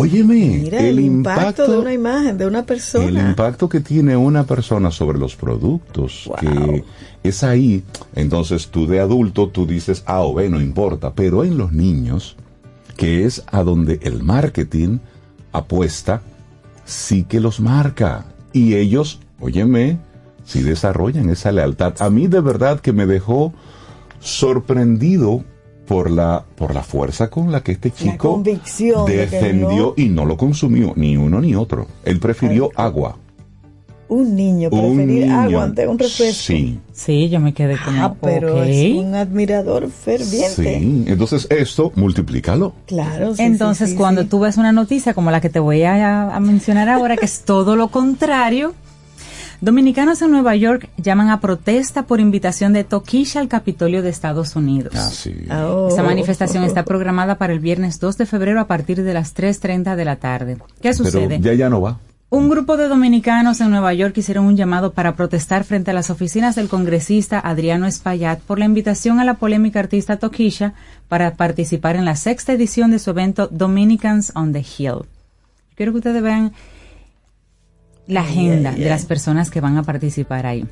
Óyeme, 0.00 0.60
mira 0.62 0.80
el, 0.80 1.00
impacto, 1.00 1.70
de 1.70 1.78
una 1.78 1.92
imagen, 1.92 2.38
de 2.38 2.46
una 2.46 2.64
persona. 2.64 3.04
el 3.06 3.18
impacto 3.18 3.68
que 3.68 3.80
tiene 3.80 4.16
una 4.16 4.44
persona 4.44 4.90
sobre 4.90 5.18
los 5.18 5.36
productos, 5.36 6.24
Wow. 6.26 6.36
que 6.36 6.84
es 7.22 7.44
ahí, 7.44 7.84
entonces 8.14 8.68
tú 8.68 8.86
de 8.86 9.00
adulto, 9.00 9.48
tú 9.48 9.66
dices, 9.66 10.02
A 10.06 10.20
o 10.20 10.34
B, 10.34 10.48
no 10.48 10.60
importa, 10.60 11.12
pero 11.14 11.44
en 11.44 11.58
los 11.58 11.72
niños, 11.72 12.36
que 12.96 13.24
es 13.26 13.42
a 13.50 13.62
donde 13.62 14.00
el 14.02 14.22
marketing 14.22 14.98
apuesta, 15.52 16.22
sí 16.84 17.24
que 17.24 17.40
los 17.40 17.60
marca. 17.60 18.26
Y 18.52 18.74
ellos, 18.74 19.20
óyeme, 19.38 19.98
sí 20.44 20.62
desarrollan 20.62 21.30
esa 21.30 21.52
lealtad. 21.52 21.94
A 22.00 22.10
mí 22.10 22.26
de 22.26 22.40
verdad 22.40 22.80
que 22.80 22.92
me 22.92 23.06
dejó 23.06 23.52
sorprendido 24.20 25.44
por 25.90 26.08
la, 26.08 26.44
por 26.56 26.72
la 26.72 26.84
fuerza 26.84 27.28
con 27.30 27.50
la 27.50 27.62
que 27.64 27.72
este 27.72 27.90
chico 27.90 28.40
defendió 28.44 29.66
no- 29.88 29.94
y 29.96 30.08
no 30.08 30.24
lo 30.24 30.36
consumió, 30.36 30.92
ni 30.94 31.16
uno 31.16 31.40
ni 31.40 31.56
otro. 31.56 31.88
Él 32.04 32.20
prefirió 32.20 32.66
Ay, 32.76 32.84
agua. 32.86 33.16
Un 34.08 34.36
niño 34.36 34.68
Un 34.70 34.80
preferir 34.96 35.22
niño. 35.24 35.40
agua 35.40 35.64
ante 35.64 35.88
un 35.88 35.98
refresco. 35.98 36.34
Sí, 36.44 36.78
Sí, 36.92 37.28
yo 37.28 37.40
me 37.40 37.52
quedé 37.54 37.76
como, 37.84 38.04
Ah, 38.04 38.14
pero 38.20 38.62
es 38.62 38.94
un 38.96 39.16
admirador 39.16 39.88
ferviente. 39.90 40.78
sí. 40.78 41.04
Entonces 41.08 41.48
esto, 41.50 41.90
multiplícalo. 41.96 42.72
Claro. 42.86 43.34
sí, 43.34 43.42
Entonces, 43.42 43.88
sí, 43.88 43.92
sí, 43.94 43.98
cuando 43.98 44.22
sí. 44.22 44.28
tú 44.28 44.38
ves 44.40 44.58
una 44.58 44.70
noticia 44.70 45.12
como 45.14 45.32
la 45.32 45.40
que 45.40 45.48
te 45.50 45.58
voy 45.58 45.82
a, 45.82 46.32
a 46.34 46.38
mencionar 46.40 46.88
ahora, 46.88 47.16
que 47.16 47.24
es 47.24 47.40
todo 47.40 47.74
lo 47.74 47.88
contrario, 47.88 48.74
dominicanos 49.60 50.22
en 50.22 50.30
Nueva 50.30 50.56
York 50.56 50.88
llaman 50.96 51.30
a 51.30 51.40
protesta 51.40 52.04
por 52.04 52.20
invitación 52.20 52.72
de 52.72 52.84
Toquisha 52.84 53.40
al 53.40 53.48
Capitolio 53.48 54.02
de 54.02 54.10
Estados 54.10 54.56
Unidos. 54.56 54.94
Así. 54.94 55.34
Oh. 55.50 55.88
Esta 55.88 56.02
manifestación 56.02 56.64
está 56.64 56.84
programada 56.84 57.36
para 57.36 57.52
el 57.52 57.60
viernes 57.60 58.00
2 58.00 58.18
de 58.18 58.26
febrero 58.26 58.60
a 58.60 58.66
partir 58.66 59.02
de 59.02 59.14
las 59.14 59.34
3.30 59.34 59.96
de 59.96 60.04
la 60.04 60.16
tarde. 60.16 60.56
¿Qué 60.80 60.90
Pero 60.90 60.94
sucede? 60.94 61.40
ya 61.40 61.54
ya 61.54 61.68
no 61.68 61.80
va. 61.80 61.98
Un 62.32 62.48
grupo 62.48 62.76
de 62.76 62.86
dominicanos 62.86 63.60
en 63.60 63.70
Nueva 63.70 63.92
York 63.92 64.16
hicieron 64.16 64.44
un 64.44 64.56
llamado 64.56 64.92
para 64.92 65.16
protestar 65.16 65.64
frente 65.64 65.90
a 65.90 65.94
las 65.94 66.10
oficinas 66.10 66.54
del 66.54 66.68
congresista 66.68 67.40
Adriano 67.40 67.88
Espaillat 67.88 68.38
por 68.38 68.60
la 68.60 68.66
invitación 68.66 69.18
a 69.18 69.24
la 69.24 69.34
polémica 69.34 69.80
artista 69.80 70.16
Tokisha 70.16 70.74
para 71.08 71.34
participar 71.34 71.96
en 71.96 72.04
la 72.04 72.14
sexta 72.14 72.52
edición 72.52 72.92
de 72.92 73.00
su 73.00 73.10
evento 73.10 73.48
Dominicans 73.48 74.30
on 74.36 74.52
the 74.52 74.60
Hill. 74.60 75.06
Quiero 75.74 75.90
que 75.90 75.98
ustedes 75.98 76.22
vean 76.22 76.52
la 78.10 78.22
agenda 78.22 78.72
de 78.72 78.88
las 78.88 79.06
personas 79.06 79.50
que 79.50 79.60
van 79.60 79.78
a 79.78 79.82
participar 79.82 80.44
ahí. 80.44 80.66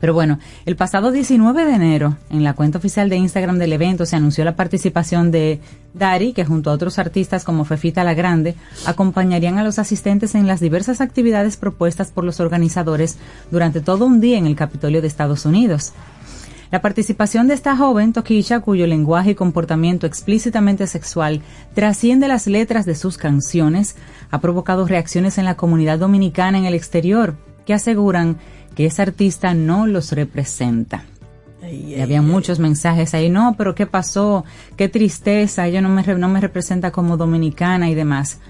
Pero 0.00 0.14
bueno, 0.14 0.38
el 0.64 0.76
pasado 0.76 1.10
19 1.10 1.64
de 1.64 1.74
enero, 1.74 2.16
en 2.30 2.44
la 2.44 2.54
cuenta 2.54 2.78
oficial 2.78 3.08
de 3.08 3.16
Instagram 3.16 3.58
del 3.58 3.72
evento, 3.72 4.06
se 4.06 4.16
anunció 4.16 4.44
la 4.44 4.54
participación 4.54 5.30
de 5.30 5.60
Dari, 5.94 6.32
que 6.32 6.44
junto 6.44 6.70
a 6.70 6.74
otros 6.74 6.98
artistas 6.98 7.44
como 7.44 7.64
Fefita 7.64 8.04
la 8.04 8.14
Grande, 8.14 8.54
acompañarían 8.86 9.58
a 9.58 9.64
los 9.64 9.78
asistentes 9.78 10.34
en 10.34 10.46
las 10.46 10.60
diversas 10.60 11.00
actividades 11.00 11.56
propuestas 11.56 12.12
por 12.12 12.24
los 12.24 12.38
organizadores 12.38 13.18
durante 13.50 13.80
todo 13.80 14.06
un 14.06 14.20
día 14.20 14.38
en 14.38 14.46
el 14.46 14.54
Capitolio 14.54 15.00
de 15.00 15.08
Estados 15.08 15.44
Unidos. 15.46 15.92
La 16.70 16.82
participación 16.82 17.48
de 17.48 17.54
esta 17.54 17.76
joven, 17.76 18.12
Tokisha, 18.12 18.60
cuyo 18.60 18.86
lenguaje 18.86 19.30
y 19.30 19.34
comportamiento 19.34 20.06
explícitamente 20.06 20.86
sexual 20.86 21.40
trasciende 21.74 22.28
las 22.28 22.46
letras 22.46 22.84
de 22.84 22.94
sus 22.94 23.16
canciones, 23.16 23.96
ha 24.30 24.40
provocado 24.40 24.86
reacciones 24.86 25.38
en 25.38 25.46
la 25.46 25.56
comunidad 25.56 25.98
dominicana 25.98 26.58
en 26.58 26.66
el 26.66 26.74
exterior, 26.74 27.36
que 27.64 27.72
aseguran 27.72 28.36
que 28.74 28.84
esa 28.84 29.02
artista 29.02 29.54
no 29.54 29.86
los 29.86 30.12
representa. 30.12 31.04
y 31.70 32.00
había 32.00 32.22
muchos 32.22 32.58
mensajes 32.58 33.14
ahí, 33.14 33.30
no, 33.30 33.54
pero 33.56 33.74
¿qué 33.74 33.86
pasó? 33.86 34.44
Qué 34.76 34.88
tristeza, 34.88 35.66
ella 35.66 35.80
no 35.80 35.88
me, 35.88 36.02
no 36.02 36.28
me 36.28 36.40
representa 36.40 36.90
como 36.90 37.16
dominicana 37.16 37.88
y 37.88 37.94
demás. 37.94 38.40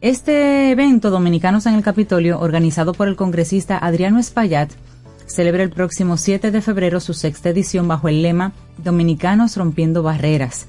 Este 0.00 0.70
evento, 0.70 1.10
Dominicanos 1.10 1.66
en 1.66 1.74
el 1.74 1.82
Capitolio, 1.82 2.40
organizado 2.40 2.92
por 2.92 3.08
el 3.08 3.14
congresista 3.14 3.78
Adriano 3.78 4.18
Espaillat, 4.18 4.72
celebra 5.26 5.62
el 5.62 5.70
próximo 5.70 6.16
7 6.16 6.50
de 6.50 6.60
febrero 6.60 7.00
su 7.00 7.14
sexta 7.14 7.50
edición 7.50 7.88
bajo 7.88 8.08
el 8.08 8.22
lema 8.22 8.52
Dominicanos 8.78 9.56
rompiendo 9.56 10.02
barreras. 10.02 10.66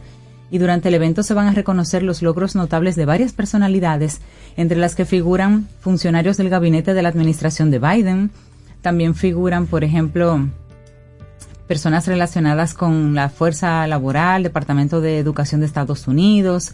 Y 0.52 0.60
durante 0.60 0.90
el 0.90 0.96
evento 0.96 1.24
se 1.24 1.34
van 1.34 1.48
a 1.48 1.54
reconocer 1.54 2.04
los 2.04 2.22
logros 2.22 2.56
notables 2.56 2.96
de 2.96 3.06
varias 3.06 3.34
personalidades, 3.34 4.22
entre 4.56 4.78
las 4.78 4.96
que 4.96 5.06
figuran 5.06 5.68
funcionarios 5.80 6.38
del 6.38 6.50
gabinete 6.50 6.94
de 6.94 7.02
la 7.02 7.10
administración 7.10 7.72
de 7.72 7.80
Biden, 7.80 8.32
también 8.82 9.16
figuran, 9.16 9.66
por 9.66 9.84
ejemplo, 9.84 10.48
personas 11.68 12.06
relacionadas 12.06 12.74
con 12.74 13.16
la 13.16 13.30
fuerza 13.30 13.88
laboral, 13.88 14.44
Departamento 14.44 15.02
de 15.02 15.18
Educación 15.18 15.62
de 15.62 15.68
Estados 15.68 16.08
Unidos, 16.08 16.74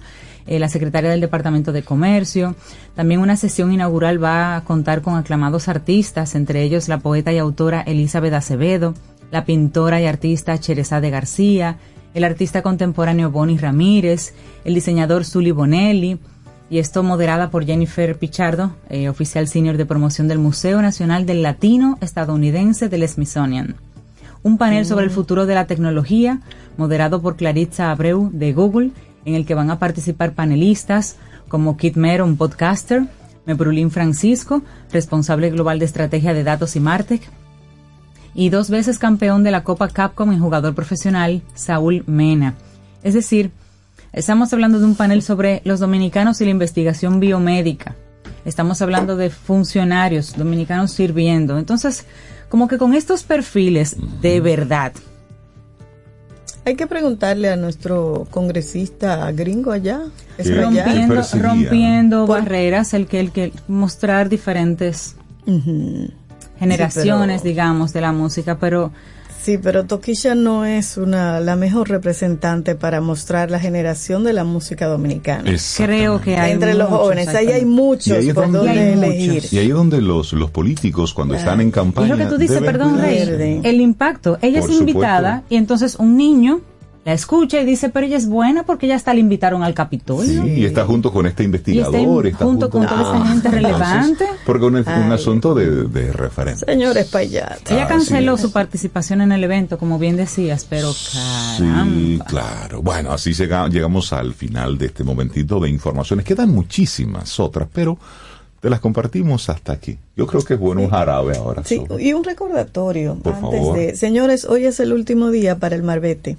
eh, 0.50 0.58
la 0.58 0.68
secretaria 0.68 1.12
del 1.12 1.22
Departamento 1.22 1.72
de 1.72 1.84
Comercio. 1.84 2.56
También 2.96 3.22
una 3.22 3.38
sesión 3.38 3.72
inaugural 3.72 4.22
va 4.22 4.56
a 4.56 4.64
contar 4.64 5.04
con 5.04 5.16
aclamados 5.16 5.68
artistas, 5.68 6.34
entre 6.34 6.64
ellos 6.64 6.88
la 6.88 6.98
poeta 6.98 7.32
y 7.32 7.38
autora 7.38 7.82
Elizabeth 7.82 8.34
Acevedo, 8.34 8.96
la 9.30 9.46
pintora 9.46 10.02
y 10.02 10.08
artista 10.08 10.58
de 10.58 11.10
García, 11.12 11.78
el 12.16 12.24
artista 12.24 12.64
contemporáneo 12.64 13.30
Bonnie 13.30 13.60
Ramírez, 13.60 14.34
el 14.66 14.74
diseñador 14.74 15.24
Sully 15.24 15.52
Bonelli, 15.52 16.18
y 16.72 16.80
esto 16.80 17.04
moderada 17.04 17.52
por 17.52 17.64
Jennifer 17.66 18.18
Pichardo, 18.18 18.72
eh, 18.90 19.08
oficial 19.08 19.48
senior 19.48 19.78
de 19.78 19.86
promoción 19.86 20.28
del 20.28 20.40
Museo 20.40 20.82
Nacional 20.82 21.28
del 21.28 21.44
Latino 21.44 22.00
Estadounidense 22.02 22.90
del 22.90 23.08
Smithsonian. 23.08 23.76
Un 24.42 24.58
panel 24.58 24.88
sobre 24.88 25.06
el 25.06 25.12
mm. 25.12 25.14
futuro 25.14 25.46
de 25.46 25.54
la 25.54 25.68
tecnología, 25.68 26.40
moderado 26.78 27.22
por 27.22 27.36
Claritza 27.36 27.92
Abreu 27.92 28.32
de 28.34 28.54
Google, 28.54 28.92
en 29.26 29.36
el 29.36 29.46
que 29.46 29.56
van 29.56 29.72
a 29.72 29.80
participar 29.80 30.34
panelistas 30.34 31.16
como 31.48 31.78
Kit 31.78 31.96
Mero, 31.96 32.26
un 32.26 32.38
podcaster, 32.38 33.08
Mebrulín 33.46 33.92
Francisco, 33.92 34.62
responsable 34.92 35.50
global 35.50 35.80
de 35.80 35.86
estrategia 35.86 36.34
de 36.34 36.44
datos 36.44 36.76
y 36.76 36.80
Martech, 36.80 37.22
y 38.36 38.50
dos 38.50 38.70
veces 38.70 39.00
campeón 39.00 39.44
de 39.44 39.52
la 39.52 39.64
Copa 39.64 39.88
Capcom 39.90 40.32
en 40.32 40.40
jugador 40.40 40.76
profesional, 40.76 41.42
Saúl 41.56 42.04
Mena. 42.06 42.56
Es 43.02 43.14
decir, 43.14 43.52
Estamos 44.12 44.52
hablando 44.54 44.80
de 44.80 44.86
un 44.86 44.96
panel 44.96 45.22
sobre 45.22 45.62
los 45.66 45.80
dominicanos 45.80 46.42
y 46.42 46.46
la 46.46 46.52
investigación 46.52 47.20
biomédica. 47.20 47.96
Estamos 48.44 48.82
hablando 48.82 49.16
de 49.16 49.30
funcionarios 49.30 50.36
dominicanos 50.36 50.92
sirviendo. 50.92 51.60
Entonces, 51.60 52.06
como 52.50 52.68
que 52.68 52.80
con 52.80 52.96
estos 52.96 53.24
perfiles 53.24 53.98
de 54.22 54.42
verdad. 54.42 54.94
Hay 56.70 56.76
que 56.76 56.86
preguntarle 56.86 57.50
a 57.50 57.56
nuestro 57.56 58.28
congresista 58.30 59.32
gringo 59.32 59.72
allá. 59.72 60.02
rompiendo, 60.38 61.24
rompiendo 61.42 62.28
barreras, 62.28 62.94
el 62.94 63.08
que, 63.08 63.20
el 63.20 63.32
que 63.32 63.52
mostrar 63.68 64.30
diferentes 64.30 65.16
generaciones, 66.60 67.42
digamos, 67.42 67.92
de 67.92 68.02
la 68.02 68.12
música, 68.12 68.60
pero 68.60 68.92
Sí, 69.50 69.58
pero 69.58 69.86
Toquilla 69.86 70.36
no 70.36 70.64
es 70.64 70.96
una 70.96 71.40
la 71.40 71.56
mejor 71.56 71.90
representante 71.90 72.76
para 72.76 73.02
mostrar 73.02 73.50
la 73.50 73.60
generación 73.60 74.24
de 74.24 74.32
la 74.32 74.44
música 74.44 74.86
dominicana. 74.86 75.52
Creo 75.76 76.22
que 76.22 76.38
hay 76.38 76.52
entre 76.52 76.76
los 76.76 76.88
jóvenes, 76.88 77.30
ahí 77.30 77.48
hay 77.48 77.66
muchos 77.66 78.24
por 78.36 78.52
donde 78.52 78.94
elegir. 78.94 79.46
Y 79.50 79.58
ahí 79.58 79.70
es 79.70 79.74
donde 79.74 80.02
los, 80.02 80.34
los 80.34 80.52
políticos 80.52 81.16
cuando 81.16 81.34
están 81.34 81.62
en 81.62 81.72
campaña. 81.72 82.06
Y 82.06 82.10
lo 82.12 82.18
que 82.18 82.26
tú 82.28 82.38
dices, 82.38 82.62
perdón, 82.62 83.00
Rey, 83.00 83.62
el 83.64 83.82
impacto. 83.82 84.38
Ella 84.44 84.60
es 84.60 84.70
invitada 84.70 85.42
y 85.50 85.56
entonces 85.56 85.96
un 85.96 86.16
niño 86.16 86.62
la 87.10 87.16
escucha 87.16 87.60
y 87.60 87.66
dice, 87.66 87.90
pero 87.90 88.06
ella 88.06 88.18
es 88.18 88.28
buena 88.28 88.64
porque 88.64 88.86
ya 88.86 88.96
hasta 88.96 89.16
la 89.16 89.20
invitaron 89.20 89.64
al 89.64 89.74
Capitolio. 89.74 90.44
Sí, 90.44 90.50
y 90.50 90.66
está 90.66 90.86
junto 90.86 91.12
con 91.12 91.26
este 91.26 91.44
investigador. 91.44 92.28
está, 92.28 92.46
junto, 92.46 92.70
con 92.70 92.86
toda 92.86 93.02
esa 93.02 93.26
gente 93.26 93.50
relevante. 93.50 94.26
porque 94.46 94.68
es 94.68 94.88
un, 94.88 95.12
asunto 95.12 95.56
de, 95.56 96.14
referencia. 96.14 96.68
Señores 96.68 97.08
Payat. 97.08 97.72
Ella 97.72 97.88
canceló 97.88 98.38
su 98.38 98.52
participación 98.52 99.22
en 99.22 99.32
el 99.32 99.44
evento, 99.44 99.80
como 99.80 99.98
bien 99.98 100.18
decías, 100.18 100.68
pero 100.70 100.92
caramba. 101.12 101.96
Sí, 101.96 102.20
claro. 102.28 102.84
Bueno, 102.84 103.12
así 103.12 103.34
llegamos 103.34 104.14
al 104.14 104.36
final 104.36 104.78
de 104.78 104.86
este 104.86 105.04
momentito 105.04 105.60
de 105.60 105.70
informaciones. 105.70 106.26
Quedan 106.26 106.52
muchísimas 106.52 107.40
otras, 107.40 107.68
pero 107.74 107.98
te 108.60 108.70
las 108.70 108.82
compartimos 108.82 109.50
hasta 109.50 109.74
aquí. 109.74 109.98
Yo 110.16 110.28
creo 110.28 110.44
que 110.44 110.54
es 110.54 110.60
bueno 110.60 110.82
un 110.82 110.92
jarabe 110.92 111.38
ahora. 111.38 111.64
Sí, 111.64 111.82
y 111.98 112.14
un 112.14 112.24
recordatorio 112.24 113.18
antes 113.26 113.74
de... 113.74 113.96
Señores, 113.96 114.46
hoy 114.46 114.66
es 114.66 114.80
el 114.80 114.94
último 114.94 115.32
día 115.32 115.58
para 115.58 115.76
el 115.76 115.82
Marbete. 115.82 116.38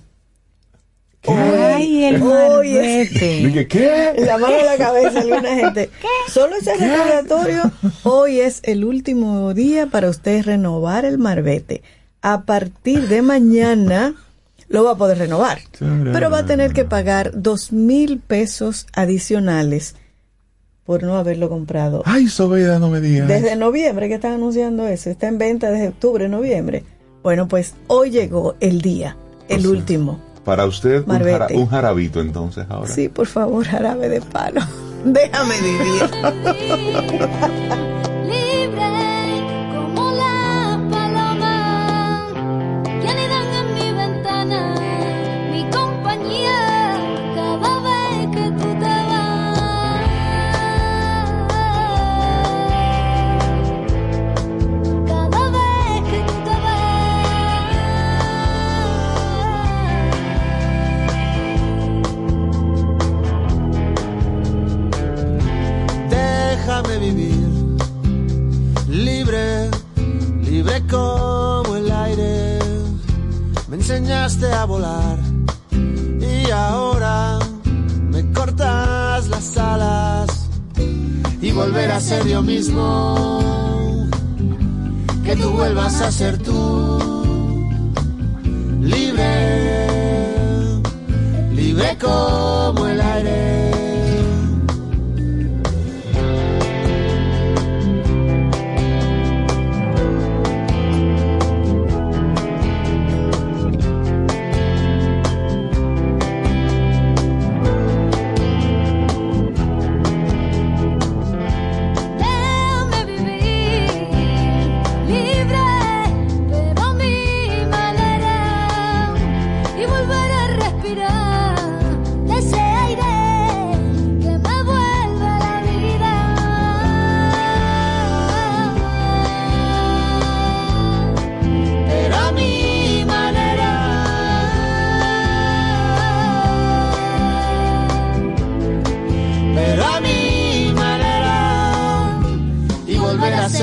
Ay, 1.27 2.05
el 2.05 2.23
marbete. 2.23 3.67
¿qué? 3.69 4.15
La 4.19 4.39
mano 4.39 4.57
en 4.59 4.67
la 4.67 4.77
cabeza 4.77 5.21
alguna 5.21 5.55
gente. 5.55 5.91
Solo 6.29 6.57
ese 6.57 6.75
recordatorio. 6.77 7.71
Hoy 8.05 8.41
es 8.41 8.61
el 8.63 8.85
último 8.85 9.53
día 9.53 9.87
para 9.87 10.09
usted 10.09 10.45
renovar 10.45 11.05
el 11.05 11.19
marbete. 11.19 11.83
A 12.23 12.43
partir 12.43 13.09
de 13.09 13.23
mañana 13.23 14.15
lo 14.69 14.85
va 14.85 14.93
a 14.93 14.97
poder 14.97 15.19
renovar. 15.19 15.59
Pero 15.79 16.31
va 16.31 16.39
a 16.39 16.47
tener 16.47 16.73
que 16.73 16.85
pagar 16.85 17.33
dos 17.35 17.73
mil 17.73 18.19
pesos 18.19 18.87
adicionales 18.95 19.97
por 20.85 21.03
no 21.03 21.17
haberlo 21.17 21.49
comprado. 21.49 22.03
Ay, 22.07 22.29
Sobeida, 22.29 22.79
no 22.79 22.89
me 22.89 23.01
digas. 23.01 23.29
Desde 23.29 23.57
noviembre 23.57 24.09
que 24.09 24.15
están 24.15 24.33
anunciando 24.33 24.87
eso. 24.87 25.11
Está 25.11 25.29
en 25.29 25.39
venta 25.39 25.71
desde 25.71 25.89
octubre, 25.89 26.29
noviembre. 26.29 26.85
Bueno, 27.23 27.47
pues 27.47 27.75
hoy 27.87 28.11
llegó 28.11 28.57
el 28.61 28.81
día, 28.81 29.17
el 29.49 29.67
último 29.67 30.30
para 30.45 30.67
usted 30.67 31.05
un, 31.07 31.67
jarabito 31.69 32.21
entonces 32.21 32.67
ahora. 32.69 32.91
Sí, 32.91 33.09
por 33.09 33.27
favor, 33.27 33.65
jarabe 33.67 34.09
de 34.09 34.21
palo. 34.21 34.61
Déjame 35.05 35.55
vivir. 35.61 36.11
volar. 74.65 75.19
Y 76.21 76.51
ahora 76.51 77.39
me 78.11 78.33
cortas 78.33 79.29
las 79.29 79.57
alas 79.57 80.49
y 81.41 81.53
volver 81.53 81.91
a 81.91 82.01
ser 82.01 82.27
yo 82.27 82.43
mismo, 82.43 84.09
que 85.25 85.37
tú 85.37 85.51
vuelvas 85.51 86.01
a 86.03 86.13
ser 86.13 86.39
tú, 86.39 86.99
libre, 88.83 89.87
libre 91.55 91.97
como 91.99 92.87
el 92.87 93.01
aire. 93.01 93.70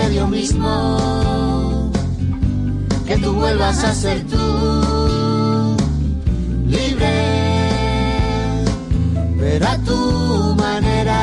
Mismo, 0.10 1.92
que 3.06 3.18
tú 3.18 3.34
vuelvas 3.34 3.84
a 3.84 3.94
ser 3.94 4.26
tú, 4.26 5.76
libre, 6.66 7.14
pero 9.38 9.68
a 9.68 9.78
tu 9.80 10.56
manera, 10.56 11.20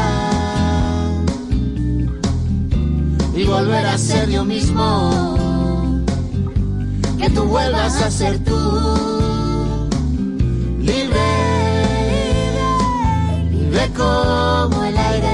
y 3.34 3.44
volver 3.44 3.86
a 3.86 3.96
ser 3.96 4.28
yo 4.28 4.44
mismo, 4.44 6.04
que 7.18 7.30
tú 7.30 7.44
vuelvas 7.44 8.02
a 8.02 8.10
ser 8.10 8.38
tú, 8.44 8.60
libre, 10.78 11.30
libre 13.50 13.90
como 13.96 14.84
el 14.84 14.98
aire. 14.98 15.33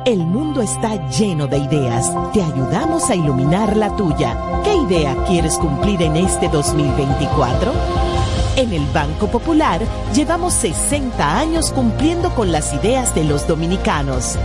El 0.07 0.21
mundo 0.21 0.63
está 0.63 1.07
lleno 1.11 1.47
de 1.47 1.59
ideas. 1.59 2.11
Te 2.33 2.41
ayudamos 2.41 3.11
a 3.11 3.15
iluminar 3.15 3.77
la 3.77 3.95
tuya. 3.95 4.63
¿Qué 4.65 4.75
idea 4.75 5.15
quieres 5.27 5.59
cumplir 5.59 6.01
en 6.01 6.17
este 6.17 6.49
2024? 6.49 7.75
En 8.57 8.73
el 8.73 8.87
Banco 8.95 9.27
Popular 9.27 9.83
llevamos 10.15 10.55
60 10.55 11.39
años 11.39 11.71
cumpliendo 11.73 12.35
con 12.35 12.53
las 12.53 12.73
ideas 12.73 13.15
de 13.15 13.25
los 13.25 13.47
dominicanos. 13.47 14.39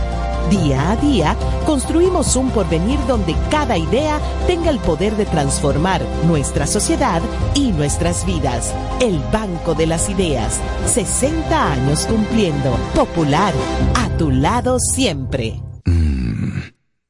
Día 0.50 0.92
a 0.92 0.96
día, 0.96 1.36
construimos 1.66 2.36
un 2.36 2.50
porvenir 2.50 2.98
donde 3.08 3.34
cada 3.50 3.76
idea 3.76 4.20
tenga 4.46 4.70
el 4.70 4.78
poder 4.78 5.16
de 5.16 5.26
transformar 5.26 6.02
nuestra 6.26 6.66
sociedad 6.66 7.20
y 7.54 7.72
nuestras 7.72 8.24
vidas. 8.24 8.72
El 9.00 9.18
Banco 9.32 9.74
de 9.74 9.86
las 9.86 10.08
Ideas, 10.08 10.60
60 10.86 11.72
años 11.72 12.06
cumpliendo. 12.06 12.78
Popular, 12.94 13.52
a 13.96 14.08
tu 14.16 14.30
lado 14.30 14.78
siempre. 14.78 15.60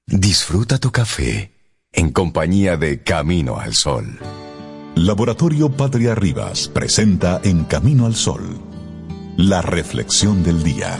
Disfruta 0.07 0.79
tu 0.79 0.91
café 0.91 1.53
en 1.93 2.13
compañía 2.13 2.77
de 2.77 3.03
Camino 3.03 3.59
al 3.59 3.75
Sol. 3.75 4.19
Laboratorio 4.95 5.71
Patria 5.71 6.15
Rivas 6.15 6.69
presenta 6.69 7.41
En 7.45 7.65
Camino 7.65 8.07
al 8.07 8.15
Sol, 8.15 8.61
la 9.37 9.61
reflexión 9.61 10.43
del 10.43 10.63
día. 10.63 10.99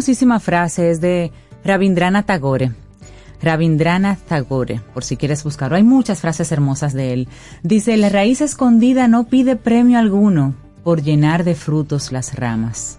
Esta 0.00 0.12
hermosísima 0.12 0.40
frase 0.40 0.90
es 0.90 1.02
de 1.02 1.30
Rabindranath 1.62 2.24
Tagore. 2.24 2.72
Rabindranath 3.42 4.20
Tagore, 4.20 4.80
por 4.94 5.04
si 5.04 5.18
quieres 5.18 5.44
buscarlo. 5.44 5.76
Hay 5.76 5.82
muchas 5.82 6.20
frases 6.22 6.50
hermosas 6.52 6.94
de 6.94 7.12
él. 7.12 7.28
Dice, 7.62 7.98
la 7.98 8.08
raíz 8.08 8.40
escondida 8.40 9.08
no 9.08 9.24
pide 9.24 9.56
premio 9.56 9.98
alguno 9.98 10.54
por 10.84 11.02
llenar 11.02 11.44
de 11.44 11.54
frutos 11.54 12.12
las 12.12 12.34
ramas. 12.34 12.98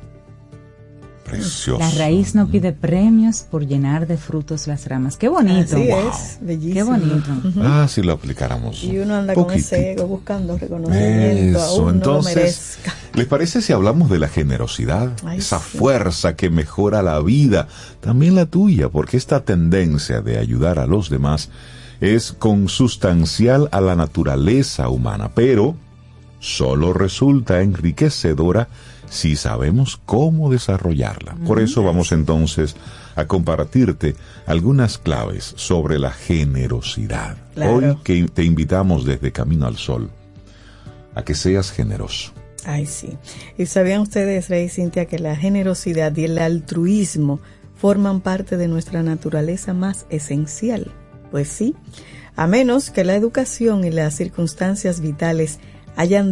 Precioso. 1.32 1.80
La 1.80 1.90
raíz 1.92 2.36
no 2.36 2.48
pide 2.48 2.72
premios 2.74 3.42
por 3.50 3.66
llenar 3.66 4.06
de 4.08 4.18
frutos 4.18 4.68
las 4.68 4.88
ramas. 4.88 5.18
Qué 5.18 5.30
bonito. 5.30 5.76
Así 5.78 5.88
Wow. 5.88 6.10
es, 6.10 6.38
bellísimo. 6.42 6.74
Qué 6.74 6.84
bonito. 6.84 7.30
Ah, 7.64 7.88
si 7.90 8.02
lo 8.02 8.14
aplicáramos. 8.14 8.84
Y 8.84 8.98
uno 9.00 9.16
anda 9.16 9.34
con 9.34 9.52
ese 9.52 9.94
ego 9.94 10.08
buscando 10.08 10.58
reconocimiento, 10.58 11.60
Eso, 11.60 11.68
aún 11.68 11.78
no 11.80 11.84
lo 11.90 11.92
entonces, 11.94 12.36
merezca. 12.36 12.96
¿les 13.14 13.26
parece 13.28 13.62
si 13.62 13.74
hablamos 13.74 14.10
de 14.10 14.20
la 14.20 14.28
generosidad? 14.28 15.12
Ay, 15.26 15.40
Esa 15.40 15.60
sí. 15.60 15.78
fuerza 15.78 16.36
que 16.36 16.50
mejora 16.50 17.02
la 17.02 17.20
vida, 17.22 17.68
también 18.00 18.36
la 18.36 18.46
tuya, 18.46 18.90
porque 18.90 19.18
esta 19.18 19.44
tendencia 19.46 20.22
de 20.22 20.38
ayudar 20.38 20.80
a 20.80 20.88
los 20.88 21.10
demás 21.10 21.50
es 22.02 22.32
consustancial 22.34 23.70
a 23.72 23.80
la 23.80 23.96
naturaleza 23.96 24.90
humana, 24.90 25.32
pero 25.36 25.76
solo 26.40 26.94
resulta 26.94 27.62
enriquecedora 27.62 28.68
si 29.12 29.36
sabemos 29.36 29.99
cómo 30.05 30.49
desarrollarla. 30.49 31.36
Por 31.45 31.59
eso 31.59 31.84
vamos 31.84 32.14
entonces 32.14 32.78
a 33.16 33.28
compartirte 33.28 34.16
algunas 34.45 34.97
claves 34.97 35.53
sobre 35.57 35.99
la 35.99 36.12
generosidad. 36.12 37.36
Claro. 37.53 37.76
Hoy 37.76 37.97
que 38.05 38.24
te 38.34 38.45
invitamos 38.45 39.05
desde 39.05 39.34
Camino 39.34 39.68
al 39.68 39.76
Sol 39.76 40.09
a 41.14 41.24
que 41.24 41.36
seas 41.36 41.72
generoso. 41.72 42.32
Ay, 42.64 42.86
sí. 42.86 43.18
¿Y 43.57 43.66
sabían 43.66 44.01
ustedes, 44.01 44.47
Rey 44.47 44.70
Cintia, 44.70 45.05
que 45.05 45.20
la 45.20 45.36
generosidad 45.36 46.16
y 46.16 46.24
el 46.24 46.38
altruismo 46.38 47.41
forman 47.76 48.22
parte 48.22 48.55
de 48.55 48.70
nuestra 48.70 49.03
naturaleza 49.03 49.74
más 49.74 50.05
esencial? 50.09 50.89
Pues 51.32 51.49
sí, 51.49 51.76
a 52.38 52.47
menos 52.47 52.91
que 52.91 53.03
la 53.03 53.16
educación 53.16 53.84
y 53.84 53.91
las 53.91 54.16
circunstancias 54.16 55.01
vitales 55.01 55.59
hayan 55.97 56.30